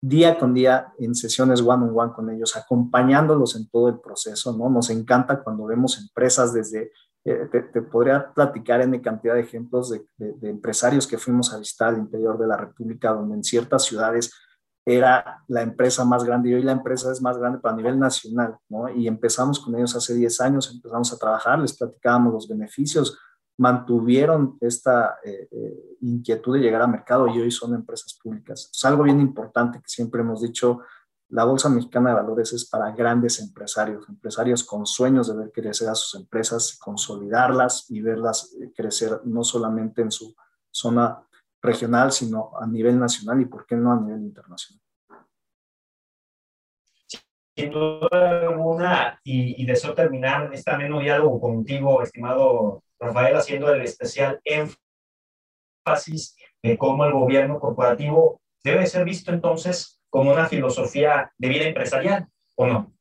día 0.00 0.38
con 0.38 0.54
día 0.54 0.94
en 0.98 1.14
sesiones 1.14 1.60
one 1.60 1.84
on 1.84 1.92
one 1.94 2.12
con 2.14 2.30
ellos, 2.30 2.56
acompañándolos 2.56 3.54
en 3.56 3.68
todo 3.68 3.90
el 3.90 4.00
proceso, 4.00 4.56
¿no? 4.56 4.70
Nos 4.70 4.88
encanta 4.88 5.42
cuando 5.42 5.66
vemos 5.66 5.98
empresas 5.98 6.54
desde, 6.54 6.90
eh, 7.24 7.50
te, 7.52 7.82
podría 7.82 8.32
platicar 8.32 8.80
en 8.80 8.98
cantidad 9.00 9.34
de 9.34 9.40
ejemplos 9.40 9.90
de, 9.90 10.06
de, 10.16 10.48
empresarios 10.48 11.06
que 11.06 11.18
fuimos 11.18 11.52
a 11.52 11.58
visitar 11.58 11.88
al 11.88 11.98
interior 11.98 12.38
de 12.38 12.46
la 12.46 12.56
República, 12.56 13.12
donde 13.12 13.34
en 13.34 13.44
ciertas 13.44 13.84
ciudades 13.84 14.32
era 14.96 15.44
la 15.48 15.62
empresa 15.62 16.04
más 16.04 16.24
grande 16.24 16.50
y 16.50 16.54
hoy 16.54 16.62
la 16.62 16.72
empresa 16.72 17.12
es 17.12 17.20
más 17.20 17.36
grande 17.36 17.58
para 17.58 17.76
nivel 17.76 17.98
nacional, 17.98 18.56
¿no? 18.68 18.88
Y 18.88 19.06
empezamos 19.06 19.60
con 19.60 19.76
ellos 19.76 19.94
hace 19.94 20.14
10 20.14 20.40
años, 20.40 20.70
empezamos 20.72 21.12
a 21.12 21.18
trabajar, 21.18 21.58
les 21.58 21.76
platicábamos 21.76 22.32
los 22.32 22.48
beneficios 22.48 23.18
mantuvieron 23.58 24.56
esta 24.60 25.18
eh, 25.24 25.48
eh, 25.50 25.96
inquietud 26.00 26.54
de 26.54 26.60
llegar 26.60 26.80
al 26.80 26.90
mercado 26.90 27.26
y 27.26 27.40
hoy 27.40 27.50
son 27.50 27.74
empresas 27.74 28.14
públicas. 28.14 28.70
Es 28.72 28.84
algo 28.84 29.02
bien 29.02 29.20
importante 29.20 29.78
que 29.78 29.88
siempre 29.88 30.20
hemos 30.20 30.40
dicho, 30.40 30.80
la 31.30 31.44
Bolsa 31.44 31.68
Mexicana 31.68 32.10
de 32.10 32.16
Valores 32.16 32.52
es 32.52 32.64
para 32.64 32.92
grandes 32.92 33.40
empresarios, 33.40 34.08
empresarios 34.08 34.64
con 34.64 34.86
sueños 34.86 35.28
de 35.28 35.36
ver 35.36 35.52
crecer 35.52 35.88
a 35.88 35.94
sus 35.96 36.18
empresas, 36.20 36.78
consolidarlas 36.78 37.90
y 37.90 38.00
verlas 38.00 38.54
eh, 38.60 38.72
crecer 38.74 39.20
no 39.24 39.42
solamente 39.42 40.02
en 40.02 40.12
su 40.12 40.34
zona 40.70 41.20
regional, 41.60 42.12
sino 42.12 42.52
a 42.58 42.66
nivel 42.66 42.98
nacional 42.98 43.40
y, 43.40 43.46
¿por 43.46 43.66
qué 43.66 43.76
no, 43.76 43.92
a 43.92 44.00
nivel 44.00 44.22
internacional? 44.22 44.82
Sin 47.56 47.70
duda 47.70 48.40
alguna, 48.40 49.20
y, 49.24 49.60
y 49.62 49.66
deseo 49.66 49.94
terminar 49.94 50.46
en 50.46 50.52
este 50.52 50.70
ameno 50.70 51.00
diálogo 51.00 51.40
contigo, 51.40 52.02
estimado 52.02 52.84
Rafael, 53.00 53.36
haciendo 53.36 53.72
el 53.72 53.82
especial 53.82 54.40
énfasis 54.44 56.36
de 56.62 56.78
cómo 56.78 57.04
el 57.04 57.12
gobierno 57.12 57.58
corporativo 57.58 58.40
debe 58.62 58.86
ser 58.86 59.04
visto 59.04 59.32
entonces 59.32 60.00
como 60.10 60.32
una 60.32 60.46
filosofía 60.46 61.32
de 61.36 61.48
vida 61.48 61.64
empresarial, 61.64 62.28
¿o 62.56 62.66
no? 62.66 62.92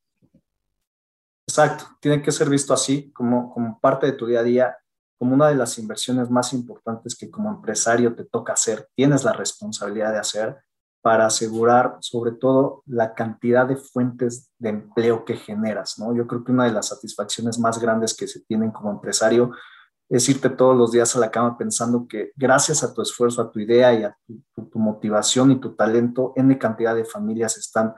Exacto, 1.47 1.85
tiene 2.01 2.21
que 2.21 2.31
ser 2.31 2.49
visto 2.49 2.73
así, 2.73 3.11
como, 3.13 3.53
como 3.53 3.79
parte 3.79 4.07
de 4.07 4.13
tu 4.13 4.25
día 4.25 4.41
a 4.41 4.43
día, 4.43 4.77
como 5.17 5.33
una 5.33 5.47
de 5.47 5.55
las 5.55 5.77
inversiones 5.77 6.29
más 6.29 6.53
importantes 6.53 7.15
que 7.15 7.29
como 7.29 7.49
empresario 7.49 8.15
te 8.15 8.25
toca 8.25 8.53
hacer, 8.53 8.87
tienes 8.95 9.23
la 9.23 9.33
responsabilidad 9.33 10.11
de 10.11 10.19
hacer 10.19 10.57
para 11.01 11.25
asegurar 11.25 11.97
sobre 12.01 12.31
todo 12.33 12.83
la 12.85 13.13
cantidad 13.13 13.65
de 13.65 13.77
fuentes 13.77 14.51
de 14.59 14.69
empleo 14.69 15.25
que 15.25 15.37
generas, 15.37 15.97
¿no? 15.99 16.13
Yo 16.13 16.27
creo 16.27 16.43
que 16.43 16.51
una 16.51 16.65
de 16.65 16.73
las 16.73 16.87
satisfacciones 16.87 17.59
más 17.59 17.79
grandes 17.79 18.15
que 18.15 18.27
se 18.27 18.41
tienen 18.41 18.71
como 18.71 18.91
empresario 18.91 19.51
es 20.09 20.27
irte 20.29 20.49
todos 20.49 20.75
los 20.75 20.91
días 20.91 21.15
a 21.15 21.19
la 21.19 21.31
cama 21.31 21.57
pensando 21.57 22.07
que 22.07 22.31
gracias 22.35 22.83
a 22.83 22.93
tu 22.93 23.01
esfuerzo, 23.01 23.41
a 23.41 23.51
tu 23.51 23.59
idea 23.59 23.93
y 23.93 24.03
a 24.03 24.17
tu, 24.55 24.79
motivación 24.79 25.51
y 25.51 25.59
tu 25.59 25.75
talento, 25.75 26.33
N 26.35 26.57
cantidad 26.57 26.95
de 26.95 27.03
familias 27.03 27.57
están 27.57 27.93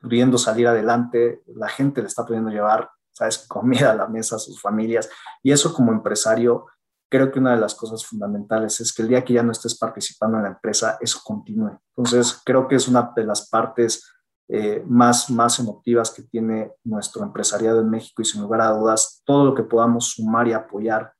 pudiendo 0.00 0.38
salir 0.38 0.68
adelante, 0.68 1.42
la 1.46 1.68
gente 1.68 2.00
le 2.00 2.06
está 2.06 2.24
pudiendo 2.24 2.50
llevar, 2.50 2.90
sabes, 3.18 3.38
comida 3.48 3.92
a 3.92 3.96
la 3.96 4.06
mesa 4.06 4.36
a 4.36 4.38
sus 4.38 4.60
familias. 4.60 5.08
Y 5.42 5.52
eso 5.52 5.74
como 5.74 5.92
empresario, 5.92 6.66
creo 7.10 7.30
que 7.30 7.38
una 7.38 7.54
de 7.54 7.60
las 7.60 7.74
cosas 7.74 8.04
fundamentales 8.04 8.80
es 8.80 8.92
que 8.92 9.02
el 9.02 9.08
día 9.08 9.24
que 9.24 9.34
ya 9.34 9.42
no 9.42 9.52
estés 9.52 9.76
participando 9.76 10.36
en 10.36 10.44
la 10.44 10.50
empresa, 10.50 10.98
eso 11.00 11.20
continúe. 11.24 11.78
Entonces, 11.96 12.40
creo 12.44 12.68
que 12.68 12.76
es 12.76 12.88
una 12.88 13.12
de 13.14 13.24
las 13.24 13.48
partes 13.48 14.04
eh, 14.50 14.82
más, 14.86 15.28
más 15.28 15.58
emotivas 15.58 16.10
que 16.10 16.22
tiene 16.22 16.72
nuestro 16.84 17.22
empresariado 17.22 17.80
en 17.80 17.90
México 17.90 18.22
y 18.22 18.24
sin 18.24 18.40
lugar 18.40 18.62
a 18.62 18.70
dudas, 18.70 19.22
todo 19.24 19.44
lo 19.44 19.54
que 19.54 19.62
podamos 19.62 20.08
sumar 20.12 20.48
y 20.48 20.54
apoyar 20.54 21.12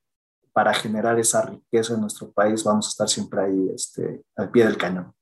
para 0.53 0.73
generar 0.73 1.19
esa 1.19 1.43
riqueza 1.43 1.95
en 1.95 2.01
nuestro 2.01 2.33
país, 2.33 2.65
vamos 2.65 2.87
a 2.87 2.89
estar 2.89 3.09
siempre 3.09 3.43
ahí 3.43 3.71
este, 3.75 4.25
al 4.35 4.51
pie 4.51 4.65
del 4.65 4.77
cañón. 4.77 5.15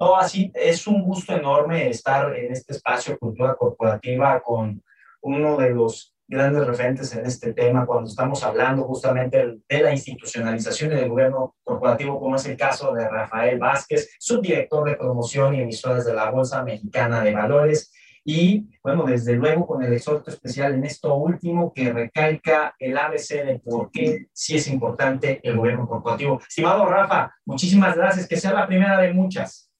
No, 0.00 0.16
así 0.16 0.50
es 0.54 0.86
un 0.86 1.02
gusto 1.02 1.34
enorme 1.34 1.90
estar 1.90 2.34
en 2.34 2.50
este 2.52 2.72
espacio 2.72 3.18
Cultura 3.18 3.54
Corporativa 3.54 4.40
con 4.40 4.82
uno 5.22 5.56
de 5.56 5.70
los 5.70 6.14
grandes 6.30 6.64
referentes 6.64 7.14
en 7.14 7.26
este 7.26 7.52
tema 7.52 7.84
cuando 7.84 8.08
estamos 8.08 8.44
hablando 8.44 8.84
justamente 8.84 9.58
de 9.68 9.82
la 9.82 9.92
institucionalización 9.92 10.90
del 10.90 11.08
gobierno 11.08 11.56
corporativo, 11.64 12.20
como 12.20 12.36
es 12.36 12.46
el 12.46 12.56
caso 12.56 12.92
de 12.92 13.08
Rafael 13.08 13.58
Vázquez, 13.58 14.10
subdirector 14.18 14.88
de 14.88 14.96
promoción 14.96 15.54
y 15.54 15.60
emisoras 15.62 16.06
de 16.06 16.14
la 16.14 16.30
Bolsa 16.30 16.62
Mexicana 16.62 17.22
de 17.22 17.34
Valores 17.34 17.92
y 18.24 18.68
bueno, 18.82 19.04
desde 19.04 19.34
luego 19.34 19.66
con 19.66 19.82
el 19.82 19.92
exhorto 19.92 20.30
especial 20.30 20.74
en 20.74 20.84
esto 20.84 21.14
último 21.14 21.72
que 21.74 21.92
recalca 21.92 22.74
el 22.78 22.96
ABC 22.96 23.44
de 23.44 23.60
por 23.64 23.90
qué 23.90 24.26
sí 24.32 24.56
es 24.56 24.68
importante 24.68 25.40
el 25.42 25.56
gobierno 25.56 25.88
corporativo. 25.88 26.40
Estimado 26.46 26.84
Rafa, 26.86 27.34
muchísimas 27.44 27.96
gracias, 27.96 28.28
que 28.28 28.36
sea 28.36 28.52
la 28.52 28.66
primera 28.66 29.00
de 29.00 29.12
muchas. 29.12 29.70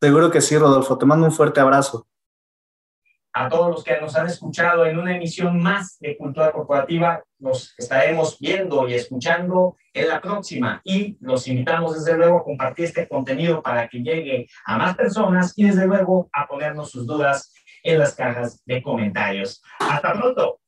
Seguro 0.00 0.30
que 0.30 0.40
sí, 0.40 0.56
Rodolfo, 0.58 0.98
te 0.98 1.06
mando 1.06 1.26
un 1.26 1.32
fuerte 1.32 1.60
abrazo. 1.60 2.06
A 3.36 3.48
todos 3.48 3.68
los 3.68 3.82
que 3.82 4.00
nos 4.00 4.14
han 4.14 4.28
escuchado 4.28 4.86
en 4.86 4.96
una 4.96 5.16
emisión 5.16 5.60
más 5.60 5.98
de 5.98 6.16
Cultura 6.16 6.52
Corporativa, 6.52 7.20
nos 7.40 7.74
estaremos 7.76 8.38
viendo 8.38 8.88
y 8.88 8.94
escuchando 8.94 9.76
en 9.92 10.08
la 10.08 10.20
próxima 10.20 10.80
y 10.84 11.18
los 11.20 11.48
invitamos 11.48 11.94
desde 11.94 12.16
luego 12.16 12.38
a 12.38 12.44
compartir 12.44 12.84
este 12.84 13.08
contenido 13.08 13.60
para 13.60 13.88
que 13.88 13.98
llegue 13.98 14.46
a 14.64 14.78
más 14.78 14.94
personas 14.94 15.52
y 15.56 15.64
desde 15.64 15.86
luego 15.86 16.28
a 16.32 16.46
ponernos 16.46 16.92
sus 16.92 17.08
dudas 17.08 17.52
en 17.82 17.98
las 17.98 18.14
cajas 18.14 18.62
de 18.66 18.80
comentarios. 18.80 19.60
Hasta 19.80 20.12
pronto. 20.12 20.60